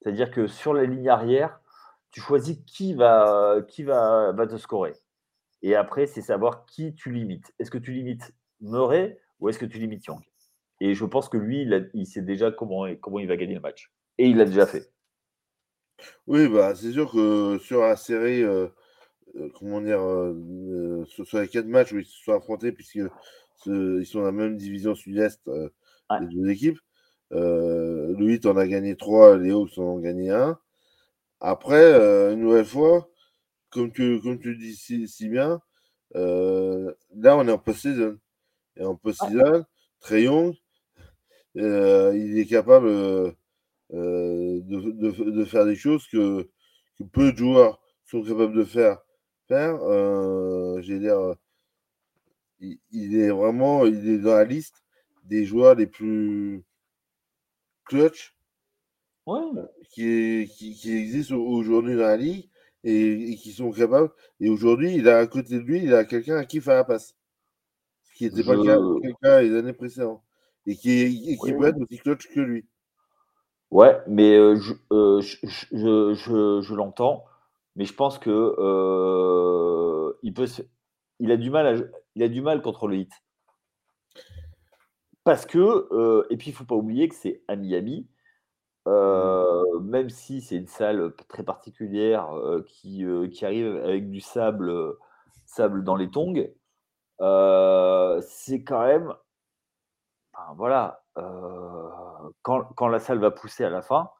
C'est-à-dire 0.00 0.30
que 0.30 0.46
sur 0.46 0.74
la 0.74 0.84
ligne 0.84 1.08
arrière, 1.08 1.60
tu 2.10 2.20
choisis 2.20 2.58
qui 2.66 2.94
va, 2.94 3.58
qui 3.68 3.82
va, 3.84 4.34
te 4.50 4.56
scorer. 4.56 4.94
Et 5.62 5.76
après, 5.76 6.06
c'est 6.06 6.22
savoir 6.22 6.64
qui 6.66 6.94
tu 6.94 7.12
limites. 7.12 7.52
Est-ce 7.58 7.70
que 7.70 7.78
tu 7.78 7.92
limites 7.92 8.34
Murray 8.60 9.20
ou 9.38 9.48
est-ce 9.48 9.58
que 9.58 9.66
tu 9.66 9.78
limites 9.78 10.06
Young? 10.06 10.22
Et 10.80 10.94
je 10.94 11.04
pense 11.04 11.28
que 11.28 11.36
lui, 11.36 11.68
il, 11.94 12.06
sait 12.06 12.22
déjà 12.22 12.50
comment, 12.50 12.92
comment 12.96 13.18
il 13.18 13.28
va 13.28 13.36
gagner 13.36 13.54
le 13.54 13.60
match. 13.60 13.92
Et 14.18 14.26
il 14.26 14.38
l'a 14.38 14.46
déjà 14.46 14.66
fait. 14.66 14.90
Oui, 16.26 16.48
bah, 16.48 16.74
c'est 16.74 16.92
sûr 16.92 17.12
que 17.12 17.58
sur 17.58 17.82
la 17.82 17.94
série, 17.96 18.42
euh, 18.42 18.68
comment 19.58 19.82
dire, 19.82 20.00
sur, 21.06 21.38
les 21.38 21.48
quatre 21.48 21.66
matchs 21.66 21.92
où 21.92 21.98
ils 21.98 22.06
se 22.06 22.24
sont 22.24 22.32
affrontés, 22.32 22.72
puisque 22.72 22.98
ils 23.66 24.06
sont 24.06 24.20
dans 24.20 24.26
la 24.26 24.32
même 24.32 24.56
division 24.56 24.94
sud-est, 24.94 25.40
les 26.20 26.26
deux 26.26 26.48
équipes. 26.50 26.78
le 27.30 28.14
8 28.18 28.46
en 28.46 28.56
a 28.56 28.66
gagné 28.66 28.96
3, 28.96 29.38
les 29.38 29.50
Hawks 29.50 29.78
en 29.78 29.82
ont 29.82 29.98
gagné 29.98 30.30
1. 30.30 30.58
Après, 31.40 31.94
une 32.32 32.40
nouvelle 32.40 32.64
fois, 32.66 33.08
comme 33.70 33.92
tu, 33.92 34.20
comme 34.20 34.38
tu 34.38 34.56
dis 34.56 34.74
si, 34.74 35.28
bien, 35.28 35.60
là, 36.14 37.36
on 37.36 37.48
est 37.48 37.52
en 37.52 37.58
post-season. 37.58 38.18
Et 38.76 38.84
en 38.84 38.96
post-season, 38.96 39.64
Trey 40.00 40.24
Young, 40.24 40.54
il 41.54 42.38
est 42.38 42.46
capable 42.46 42.88
de, 43.90 45.30
de, 45.30 45.44
faire 45.44 45.66
des 45.66 45.76
choses 45.76 46.06
que, 46.08 46.48
que 46.98 47.04
peu 47.04 47.32
de 47.32 47.38
joueurs 47.38 47.80
sont 48.04 48.22
capables 48.22 48.54
de 48.54 48.64
faire. 48.64 48.98
faire 49.48 49.78
J'ai 50.82 50.98
dire, 50.98 51.34
il, 52.60 53.16
est 53.16 53.30
vraiment 53.30 53.86
il 53.86 54.08
est 54.08 54.18
dans 54.18 54.34
la 54.34 54.44
liste 54.44 54.84
des 55.24 55.44
joueurs 55.44 55.74
les 55.74 55.86
plus 55.86 56.64
clutch 57.84 58.34
qui, 59.90 60.50
qui, 60.56 60.96
existent 60.96 61.36
aujourd'hui 61.36 61.96
dans 61.96 62.02
la 62.02 62.16
ligue 62.16 62.48
et, 62.84 63.36
qui 63.36 63.52
sont 63.52 63.70
capables. 63.70 64.10
Et 64.40 64.48
aujourd'hui, 64.48 64.94
il 64.94 65.08
a 65.08 65.18
à 65.18 65.26
côté 65.26 65.56
de 65.56 65.64
lui, 65.64 65.82
il 65.82 65.94
a 65.94 66.04
quelqu'un 66.04 66.36
à 66.36 66.44
qui 66.44 66.60
faire 66.60 66.76
la 66.76 66.84
passe. 66.84 67.14
Ce 68.04 68.14
qui 68.14 68.24
n'était 68.24 68.44
pas 68.44 68.54
le 68.54 69.12
cas, 69.22 69.40
les 69.40 69.56
années 69.56 69.72
précédentes. 69.72 70.22
Et 70.66 70.76
qui, 70.76 71.38
qui 71.42 71.52
peut 71.52 71.66
être 71.66 71.80
aussi 71.80 71.98
clutch 71.98 72.28
que 72.28 72.40
lui. 72.40 72.66
Ouais, 73.70 73.96
mais 74.08 74.36
euh, 74.36 74.58
euh, 74.92 75.20
je, 75.20 75.36
je, 75.44 76.14
je, 76.14 76.60
je 76.60 76.74
l'entends, 76.74 77.24
mais 77.76 77.84
je 77.84 77.94
pense 77.94 78.18
que 78.18 78.30
euh, 78.30 80.12
il 80.22 80.34
peut 80.34 80.46
il 81.20 81.30
a 81.30 81.36
du 81.36 81.50
mal 81.50 81.66
à, 81.66 81.99
il 82.14 82.22
a 82.22 82.28
du 82.28 82.40
mal 82.42 82.62
contre 82.62 82.88
le 82.88 82.96
hit. 82.96 83.12
Parce 85.24 85.46
que, 85.46 86.26
et 86.30 86.36
puis 86.36 86.48
il 86.48 86.52
ne 86.52 86.56
faut 86.56 86.64
pas 86.64 86.74
oublier 86.74 87.08
que 87.08 87.14
c'est 87.14 87.42
à 87.46 87.56
Miami, 87.56 88.08
mmh. 88.86 89.80
même 89.82 90.08
si 90.10 90.40
c'est 90.40 90.56
une 90.56 90.66
salle 90.66 91.14
très 91.28 91.42
particulière 91.42 92.28
qui, 92.66 93.04
qui 93.32 93.44
arrive 93.44 93.76
avec 93.76 94.10
du 94.10 94.20
sable, 94.20 94.96
sable 95.46 95.84
dans 95.84 95.96
les 95.96 96.10
tongs, 96.10 96.48
c'est 98.22 98.64
quand 98.64 98.84
même, 98.86 99.14
voilà, 100.56 101.04
quand, 102.42 102.64
quand, 102.74 102.88
la 102.88 102.98
salle 102.98 103.18
va 103.18 103.30
pousser 103.30 103.64
à 103.64 103.70
la 103.70 103.82
fin, 103.82 104.10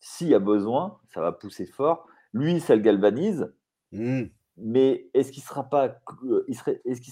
s'il 0.00 0.28
y 0.28 0.34
a 0.34 0.38
besoin, 0.38 0.98
ça 1.08 1.20
va 1.20 1.32
pousser 1.32 1.66
fort. 1.66 2.06
Lui, 2.32 2.60
ça 2.60 2.74
le 2.74 2.82
galvanise. 2.82 3.52
Mmh. 3.92 4.24
Mais 4.60 5.08
est-ce 5.14 5.32
qu'il 5.32 5.42
sera, 5.42 5.68
pas, 5.68 5.88
qu 5.88 6.54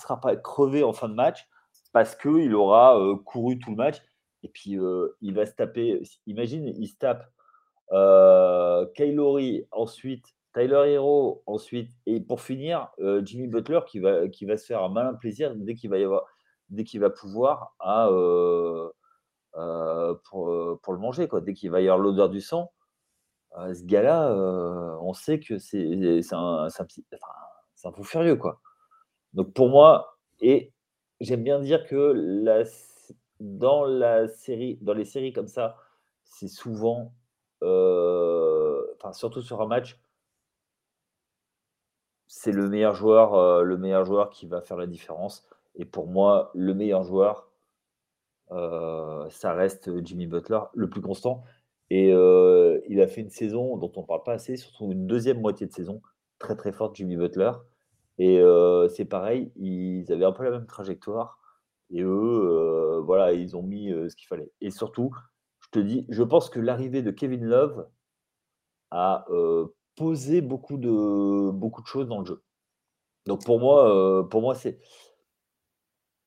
sera 0.01 0.21
pas 0.21 0.37
crevé 0.37 0.83
en 0.83 0.93
fin 0.93 1.09
de 1.09 1.15
match 1.15 1.49
parce 1.93 2.17
qu'il 2.17 2.55
aura 2.55 2.99
couru 3.25 3.59
tout 3.59 3.71
le 3.71 3.77
match 3.77 4.03
et 4.43 4.49
puis 4.49 4.79
il 5.21 5.35
va 5.35 5.47
se 5.47 5.53
taper. 5.53 6.03
Imagine, 6.27 6.67
il 6.67 6.89
se 6.89 6.97
tape 6.97 7.25
euh, 7.93 8.87
Kaylori, 8.95 9.67
ensuite 9.71 10.25
Tyler 10.57 10.93
Hero, 10.93 11.43
ensuite, 11.45 11.93
et 12.07 12.19
pour 12.19 12.41
finir, 12.41 12.89
Jimmy 13.23 13.47
Butler 13.47 13.81
qui 13.87 13.99
va, 13.99 14.57
se 14.57 14.65
faire 14.65 14.83
un 14.83 14.89
malin 14.89 15.13
plaisir 15.13 15.55
dès 15.55 15.75
qu'il 15.75 15.91
va 15.91 15.99
y 15.99 16.05
avoir, 16.05 16.25
dès 16.71 16.85
qu'il 16.85 17.01
va 17.01 17.11
pouvoir 17.11 17.75
à, 17.79 18.09
pour, 20.31 20.49
le 20.49 20.99
manger, 20.99 21.29
dès 21.43 21.53
qu'il 21.53 21.71
va 21.71 21.83
y 21.83 21.89
avoir 21.89 21.99
l'odeur 21.99 22.31
du 22.31 22.41
sang. 22.41 22.73
Euh, 23.59 23.73
ce 23.73 23.85
gars-là, 23.85 24.31
euh, 24.31 24.97
on 25.01 25.15
sait 25.15 25.41
que 25.41 25.59
c'est 25.59 25.89
un, 26.33 26.69
un, 27.85 27.93
fou 27.93 28.05
furieux. 28.05 28.37
Quoi. 28.37 28.61
Donc 29.33 29.53
pour 29.55 29.69
moi, 29.71 30.19
et 30.41 30.73
j'aime 31.21 31.43
bien 31.43 31.61
dire 31.61 31.87
que 31.87 32.45
dans, 33.41 33.85
les 33.87 35.05
séries 35.05 35.33
comme 35.33 35.49
ça, 35.49 35.77
c'est 36.25 36.49
souvent, 36.49 37.15
euh, 37.63 38.83
surtout 39.13 39.41
sur 39.41 39.63
un 39.63 39.67
match, 39.67 39.99
c'est 42.27 42.53
joueur, 42.95 43.63
le 43.63 43.79
meilleur 43.79 44.05
joueur 44.05 44.31
qui 44.31 44.47
va 44.47 44.61
faire 44.61 44.77
la 44.77 44.87
différence. 44.87 45.47
Et 45.77 45.85
pour 45.85 46.09
moi, 46.09 46.51
le 46.55 46.75
meilleur 46.75 47.03
joueur, 47.05 47.49
ça 48.51 49.55
reste 49.55 50.05
Jimmy 50.05 50.27
Butler, 50.27 50.61
le 50.75 50.91
plus 50.91 51.01
constant. 51.01 51.45
Et 51.91 52.09
il 52.11 53.01
a 53.01 53.07
fait 53.07 53.21
une 53.21 53.31
saison 53.31 53.77
dont 53.77 53.93
on 53.97 54.03
ne 54.03 54.07
parle 54.07 54.23
pas 54.25 54.35
assez, 54.35 54.57
surtout 54.57 54.91
une 54.93 55.07
deuxième 55.07 55.41
moitié 55.41 55.67
de 55.67 55.73
saison, 55.73 56.03
très 56.39 56.57
très 56.57 56.73
forte, 56.73 56.97
Jimmy 56.97 57.17
Butler. 57.17 57.53
Et 58.19 58.43
c'est 58.91 59.05
pareil, 59.05 59.53
ils 59.57 60.11
avaient 60.13 60.25
un 60.25 60.33
peu 60.33 60.45
la 60.45 60.51
même 60.51 60.67
trajectoire. 60.67 61.39
Et 61.91 62.03
eux, 62.03 63.01
voilà, 63.05 63.33
ils 63.33 63.57
ont 63.57 63.63
mis 63.63 63.91
ce 63.91 64.17
qu'il 64.17 64.27
fallait. 64.27 64.51
Et 64.61 64.71
surtout, 64.71 65.13
je 65.61 65.69
te 65.71 65.79
dis, 65.79 66.07
je 66.09 66.23
pense 66.23 66.51
que 66.51 66.59
l'arrivée 66.59 67.03
de 67.03 67.11
Kevin 67.13 67.45
Love 67.45 67.87
a 68.91 69.25
posé 69.95 70.41
beaucoup 70.41 70.79
de, 70.79 71.51
beaucoup 71.51 71.83
de 71.83 71.87
choses 71.87 72.09
dans 72.09 72.21
le 72.21 72.27
jeu. 72.27 72.43
Donc 73.27 73.45
pour 73.45 73.61
moi, 73.61 74.29
pour 74.29 74.41
moi 74.41 74.55
c'est 74.55 74.79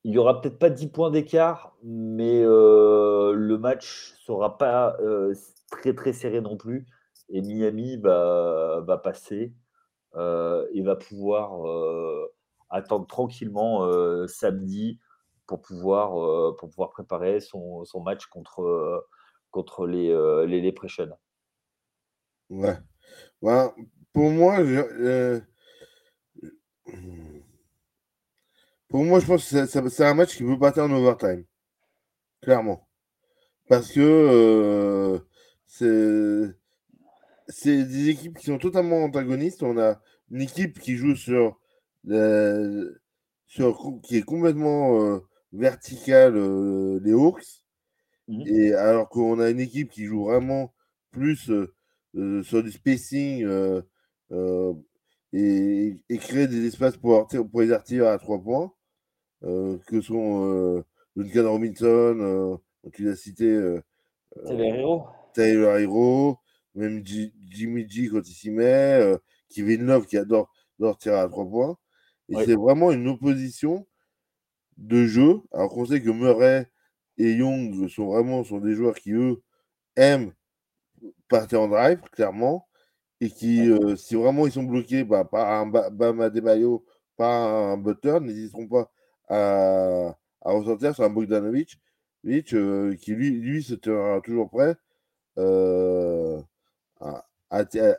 il 0.03 0.11
n'y 0.11 0.17
aura 0.17 0.41
peut-être 0.41 0.59
pas 0.59 0.69
10 0.69 0.87
points 0.87 1.11
d'écart, 1.11 1.75
mais 1.83 2.41
euh, 2.41 3.33
le 3.33 3.57
match 3.57 4.13
ne 4.13 4.17
sera 4.33 4.57
pas 4.57 4.95
euh, 5.01 5.33
très 5.71 5.93
très 5.93 6.13
serré 6.13 6.41
non 6.41 6.57
plus. 6.57 6.85
Et 7.29 7.41
Miami 7.41 7.97
va, 7.97 9.01
passer 9.03 9.53
euh, 10.15 10.65
et 10.73 10.81
va 10.81 10.95
pouvoir 10.95 11.51
attendre 12.69 13.05
tranquillement 13.07 13.87
samedi 14.27 14.99
pour 15.45 15.61
pouvoir, 15.61 16.55
préparer 16.91 17.39
son, 17.39 17.83
match 18.03 18.25
contre, 18.27 19.85
les, 19.85 20.47
les 20.47 20.73
ouais. 22.49 22.77
Pour 24.13 24.31
moi, 24.31 24.57
pour 28.89 29.05
moi, 29.05 29.19
je 29.19 29.25
pense 29.27 29.49
que 29.49 29.65
c'est 29.89 30.03
un 30.03 30.13
match 30.15 30.35
qui 30.35 30.43
peut 30.43 30.55
battre 30.55 30.81
en 30.81 30.91
overtime. 30.91 31.45
Clairement. 32.41 32.87
Parce 33.67 33.91
que 33.91 33.99
euh, 34.01 35.19
c'est 37.47 37.85
des 37.85 38.09
équipes 38.09 38.37
qui 38.37 38.47
sont 38.47 38.57
totalement 38.57 39.03
antagonistes. 39.03 39.61
On 39.61 39.77
a 39.77 40.01
une 40.31 40.41
équipe 40.41 40.79
qui 40.79 40.95
joue 40.95 41.15
sur, 41.15 41.59
sur 43.45 44.01
qui 44.03 44.17
est 44.17 44.23
complètement 44.23 44.99
euh, 45.01 45.19
verticale, 45.53 46.35
euh, 46.35 46.99
les 47.03 47.13
Hawks. 47.13 47.63
Mmh. 48.27 48.43
Et 48.47 48.73
alors 48.73 49.07
qu'on 49.09 49.39
a 49.39 49.51
une 49.51 49.59
équipe 49.59 49.91
qui 49.91 50.05
joue 50.05 50.25
vraiment 50.25 50.73
plus 51.11 51.51
sur 52.43 52.63
du 52.63 52.71
spacing 52.71 53.47
et, 55.33 56.01
et, 56.09 56.17
créer 56.17 56.47
des 56.47 56.65
espaces 56.65 56.97
pour, 56.97 57.27
pour 57.27 57.61
les 57.61 57.77
tirs 57.83 58.07
à 58.07 58.17
trois 58.17 58.41
points. 58.41 58.73
Euh, 59.43 59.77
que 59.87 60.01
sont 60.01 60.43
euh, 60.45 60.83
Duncan 61.15 61.49
Robinson, 61.49 62.17
euh, 62.19 62.57
tu 62.91 63.03
l'as 63.03 63.15
cité. 63.15 63.77
Taylor 65.33 65.77
Hero. 65.77 66.37
Même 66.75 67.03
Jimmy 67.05 67.89
G 67.89 68.09
quand 68.09 68.21
il 68.27 68.33
s'y 68.33 68.51
met, 68.51 69.01
Kevin 69.49 69.85
Love 69.85 70.05
qui 70.05 70.17
adore, 70.17 70.51
adore 70.79 70.97
tirer 70.97 71.19
à 71.19 71.27
trois 71.27 71.49
points. 71.49 71.77
Et 72.29 72.35
c'est 72.45 72.55
vraiment 72.55 72.91
une 72.91 73.07
opposition 73.07 73.87
de 74.77 75.05
jeu. 75.05 75.41
Alors 75.51 75.69
qu'on 75.69 75.85
sait 75.85 76.01
que 76.01 76.11
Murray 76.11 76.69
et 77.17 77.33
Young 77.33 77.87
sont 77.89 78.05
vraiment 78.05 78.43
sont 78.43 78.59
des 78.59 78.75
joueurs 78.75 78.95
qui, 78.95 79.11
eux, 79.13 79.41
aiment 79.95 80.31
partir 81.27 81.61
en 81.61 81.67
drive, 81.67 81.99
clairement. 82.11 82.67
Et 83.19 83.29
qui, 83.29 83.71
si 83.97 84.15
vraiment 84.15 84.45
ils 84.45 84.53
sont 84.53 84.63
bloqués 84.63 85.03
bah, 85.03 85.25
par 85.25 85.49
un 85.49 85.65
Bama 85.65 86.29
Debayo, 86.29 86.85
par 87.17 87.71
un 87.71 87.77
Butter, 87.77 88.19
n'hésiteront 88.21 88.67
pas 88.67 88.91
à, 89.29 90.15
à 90.41 90.51
ressortir 90.51 90.93
sur 90.93 91.03
un 91.03 91.09
Bogdanovic 91.09 91.79
euh, 92.25 92.95
qui 92.95 93.13
lui, 93.13 93.31
lui 93.31 93.63
se 93.63 93.75
tiendra 93.75 94.21
toujours 94.21 94.49
prêt 94.49 94.75
euh, 95.37 96.41
à, 96.99 97.25
à, 97.49 97.65
tirer 97.65 97.95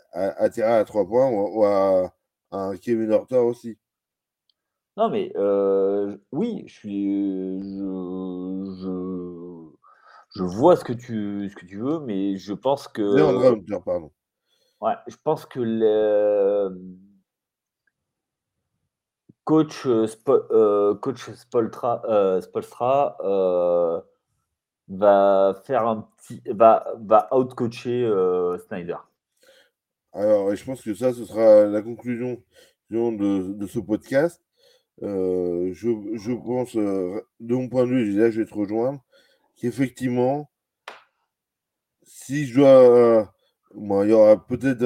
à 0.63 0.85
trois 0.85 1.07
points 1.07 1.31
ou, 1.31 1.65
à, 1.65 2.13
un 2.53 2.77
Kevin 2.77 3.13
Horter 3.13 3.37
aussi. 3.37 3.79
Non, 4.97 5.09
mais 5.09 5.33
euh, 5.37 6.17
oui, 6.33 6.65
je 6.67 6.73
suis. 6.73 7.61
Je, 7.63 8.77
je, 8.83 10.41
je, 10.41 10.43
vois 10.43 10.77
ce 10.77 10.85
que, 10.85 10.93
tu, 10.93 11.49
ce 11.49 11.55
que 11.55 11.65
tu 11.65 11.79
veux, 11.79 12.01
mais 12.01 12.37
je 12.37 12.53
pense 12.53 12.89
que. 12.89 13.79
pardon. 13.79 14.11
Ouais, 14.81 14.95
je 15.07 15.17
pense 15.23 15.47
que 15.47 15.61
le 15.61 16.77
coach, 19.51 19.85
euh, 19.85 20.07
euh, 20.29 20.95
coach 20.95 21.29
Spoltra, 21.33 22.03
euh, 22.09 22.41
Spolstra 22.41 23.17
va 24.87 25.61
faire 25.65 25.89
un 25.89 26.09
petit, 26.17 26.41
va, 26.47 26.87
va 27.01 27.29
outcoacher 27.33 28.09
Snyder. 28.69 28.99
Alors, 30.13 30.55
je 30.55 30.65
pense 30.65 30.83
que 30.83 30.95
ça, 30.95 31.13
ce 31.13 31.25
sera 31.25 31.67
la 31.67 31.83
conclusion 31.83 32.41
de, 32.91 33.67
ce 33.67 33.81
podcast. 33.81 34.41
je, 35.03 35.73
je, 35.73 36.33
pense, 36.33 36.77
de 36.77 37.55
mon 37.55 37.69
point 37.69 37.87
de 37.87 37.89
vue, 37.89 38.17
là 38.17 38.31
je 38.31 38.43
vais 38.43 38.47
te 38.47 38.55
rejoindre, 38.55 39.01
qu'effectivement, 39.57 40.49
si 42.05 42.47
je 42.47 42.61
dois. 42.61 43.35
il 43.75 44.11
y 44.11 44.13
aura 44.13 44.47
peut-être 44.47 44.85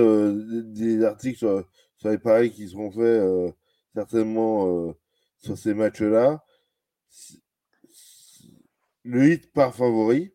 des 0.73 1.05
articles 1.05 1.39
sur, 1.39 1.65
sur, 1.99 2.09
les 2.09 2.19
paris 2.19 2.51
qui 2.51 2.67
seront 2.67 2.91
faits 2.91 3.55
certainement 3.95 4.95
sur 5.39 5.57
ces 5.57 5.75
matchs-là. 5.75 6.45
Le 9.05 9.33
hit 9.33 9.53
par 9.53 9.75
favori, 9.75 10.33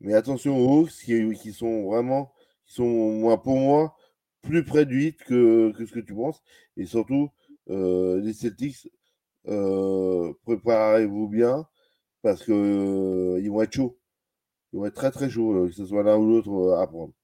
mais 0.00 0.14
attention 0.14 0.58
aux 0.58 0.80
Hawks 0.80 0.90
qui, 0.90 1.52
sont 1.52 1.84
vraiment, 1.84 2.32
qui 2.66 2.74
sont 2.74 2.84
moi, 2.84 3.42
pour 3.42 3.56
moi 3.56 3.96
plus 4.42 4.64
près 4.64 4.84
du 4.84 5.02
hit 5.02 5.24
que, 5.24 5.72
ce 5.78 5.92
que 5.92 6.00
tu 6.00 6.14
penses. 6.14 6.42
Et 6.76 6.86
surtout, 6.86 7.30
euh, 7.70 8.20
les 8.20 8.34
Celtics, 8.34 8.90
euh, 9.48 10.32
préparez-vous 10.44 11.28
bien 11.28 11.66
parce 12.22 12.48
euh, 12.48 13.40
ils 13.42 13.50
vont 13.50 13.62
être 13.62 13.72
chauds. 13.72 13.98
Ils 14.72 14.78
vont 14.78 14.86
être 14.86 14.94
très 14.94 15.10
très 15.10 15.30
chauds, 15.30 15.66
que 15.66 15.72
ce 15.72 15.86
soit 15.86 16.02
l'un 16.02 16.16
ou 16.16 16.28
l'autre 16.28 16.76
à 16.78 16.86
prendre. 16.86 17.14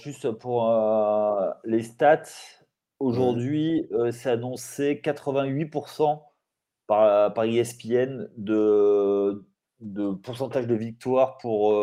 juste 0.00 0.30
pour 0.32 0.70
les 1.64 1.82
stats, 1.82 2.22
aujourd'hui, 3.00 3.88
c'est 4.12 4.30
annoncé 4.30 5.00
88% 5.02 6.22
par, 6.86 7.34
par 7.34 7.44
ESPN 7.44 8.28
de, 8.36 9.44
de 9.80 10.12
pourcentage 10.12 10.66
de 10.66 10.74
victoire 10.74 11.38
pour, 11.38 11.74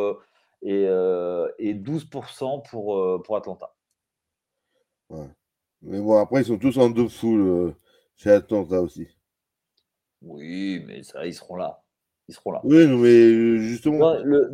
et, 0.61 0.83
et 0.83 1.73
12% 1.73 2.69
pour, 2.69 3.23
pour 3.23 3.37
Atlanta. 3.37 3.73
Mais 5.81 5.99
bon, 5.99 6.17
après, 6.17 6.41
ils 6.41 6.45
sont 6.45 6.57
tous 6.57 6.77
en 6.77 6.89
dessous 6.89 7.35
euh, 7.37 7.75
chez 8.15 8.31
Atlanta 8.31 8.81
aussi. 8.81 9.07
Oui, 10.21 10.83
mais 10.85 11.01
ça, 11.03 11.25
ils 11.25 11.33
seront 11.33 11.55
là. 11.55 11.83
Ils 12.27 12.35
seront 12.35 12.51
là. 12.51 12.61
Oui, 12.63 12.87
mais 12.87 13.09
euh, 13.09 13.57
justement. 13.57 14.19
le 14.19 14.51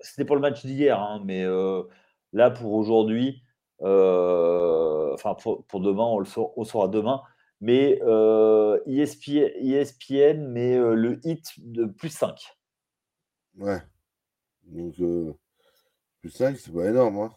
c'était 0.00 0.24
pour, 0.24 0.36
le 0.36 0.42
match 0.42 0.64
d'hier, 0.64 1.00
hein, 1.00 1.20
mais 1.24 1.42
euh, 1.44 1.82
là, 2.32 2.50
pour 2.50 2.72
aujourd'hui, 2.74 3.42
enfin, 3.80 5.34
pour, 5.34 5.80
demain, 5.80 6.04
on 6.04 6.18
le 6.18 6.24
saura, 6.26 6.88
demain. 6.88 7.22
Mais 7.60 8.00
ESPN, 8.86 9.50
ESPN 9.60 10.48
met 10.48 10.76
le 10.76 11.20
hit 11.24 11.54
de 11.58 11.86
plus 11.86 12.10
5. 12.10 12.56
Ouais. 13.58 13.80
Donc, 14.64 14.94
plus 16.20 16.30
5, 16.30 16.56
c'est 16.58 16.72
pas 16.72 16.88
énorme. 16.88 17.18
Hein. 17.18 17.34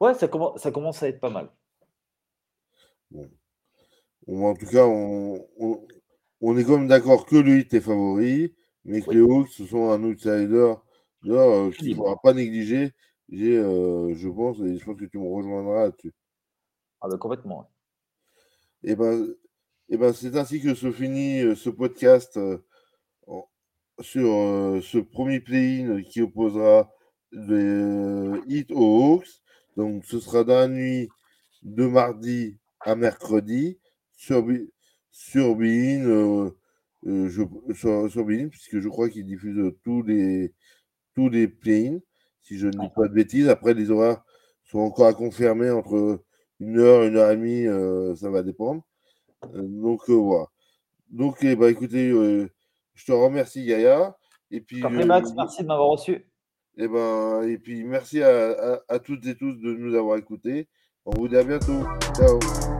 Ouais, 0.00 0.14
ça 0.14 0.28
commence, 0.28 0.60
ça 0.60 0.70
commence 0.70 1.02
à 1.02 1.08
être 1.08 1.20
pas 1.20 1.30
mal. 1.30 1.50
Bon. 3.10 3.28
en 4.46 4.54
tout 4.54 4.66
cas, 4.66 4.86
on, 4.86 5.46
on, 6.40 6.56
est 6.56 6.64
quand 6.64 6.78
même 6.78 6.88
d'accord 6.88 7.26
que 7.26 7.36
le 7.36 7.58
hit 7.58 7.74
est 7.74 7.80
favori, 7.80 8.54
mais 8.84 9.02
que 9.02 9.10
les 9.10 9.20
Hawks, 9.20 9.50
ce 9.50 9.66
sont 9.66 9.90
un 9.90 10.02
outsider 10.04 10.74
euh, 11.26 11.70
qu'il 11.72 11.90
ne 11.90 11.96
faudra 11.96 12.16
pas 12.20 12.32
négliger. 12.32 12.92
Euh, 13.32 14.14
je 14.14 14.28
pense, 14.28 14.58
et 14.60 14.78
je 14.78 14.84
pense 14.84 14.98
que 14.98 15.04
tu 15.04 15.18
me 15.18 15.28
rejoindras 15.28 15.84
là-dessus. 15.84 16.12
Ah 17.00 17.08
ben 17.08 17.18
complètement. 17.18 17.70
Et 18.82 18.92
eh 18.92 18.96
ben, 18.96 19.24
et 19.88 19.94
eh 19.94 19.96
ben 19.96 20.12
c'est 20.12 20.36
ainsi 20.36 20.60
que 20.60 20.74
se 20.74 20.90
finit 20.90 21.40
euh, 21.42 21.54
ce 21.54 21.70
podcast 21.70 22.38
sur 24.00 24.24
ce 24.82 24.98
premier 24.98 25.40
play-in 25.40 26.02
qui 26.02 26.22
opposera 26.22 26.90
les 27.32 28.40
Hit 28.46 28.70
aux 28.72 29.14
Hawks. 29.14 29.42
Donc, 29.76 30.04
ce 30.04 30.18
sera 30.18 30.44
dans 30.44 30.54
la 30.54 30.68
nuit 30.68 31.08
de 31.62 31.86
mardi 31.86 32.58
à 32.80 32.94
mercredi 32.96 33.78
sur, 34.16 34.46
sur 35.10 35.56
Bein, 35.56 36.04
euh, 36.04 36.50
euh, 37.06 37.30
sur, 37.30 38.26
puisque 38.50 38.80
je 38.80 38.88
crois 38.88 39.08
qu'il 39.08 39.26
diffuse 39.26 39.72
tous 39.84 40.02
les, 40.02 40.54
tous 41.14 41.28
les 41.28 41.48
play 41.48 42.02
si 42.50 42.58
je 42.58 42.66
ne 42.66 42.72
dis 42.72 42.88
pas 42.96 43.06
de 43.06 43.14
bêtises. 43.14 43.48
Après, 43.48 43.74
les 43.74 43.92
horaires 43.92 44.22
sont 44.64 44.80
encore 44.80 45.06
à 45.06 45.14
confirmer 45.14 45.70
entre 45.70 46.20
une 46.58 46.78
heure, 46.78 47.04
une 47.04 47.16
heure 47.16 47.30
et 47.30 47.36
demie, 47.36 47.64
euh, 47.66 48.16
ça 48.16 48.28
va 48.28 48.42
dépendre. 48.42 48.82
donc, 49.54 50.08
voilà. 50.08 50.46
Donc, 51.10 51.36
eh 51.42 51.54
ben, 51.54 51.68
écoutez, 51.68 52.10
je 52.10 53.04
te 53.06 53.12
remercie, 53.12 53.64
Gaïa. 53.64 54.16
Et 54.50 54.60
puis, 54.60 54.82
Max, 54.82 55.32
merci 55.36 55.62
de 55.62 55.68
m'avoir 55.68 55.90
reçu. 55.90 56.12
Et, 56.76 56.84
eh 56.84 56.88
ben, 56.88 57.42
et 57.42 57.58
puis 57.58 57.84
merci 57.84 58.20
à, 58.22 58.50
à, 58.50 58.80
à 58.88 58.98
toutes 58.98 59.26
et 59.26 59.36
tous 59.36 59.54
de 59.54 59.72
nous 59.74 59.94
avoir 59.94 60.16
écoutés. 60.18 60.68
On 61.04 61.12
vous 61.12 61.28
dit 61.28 61.36
à 61.36 61.44
bientôt. 61.44 61.84
Ciao. 62.16 62.79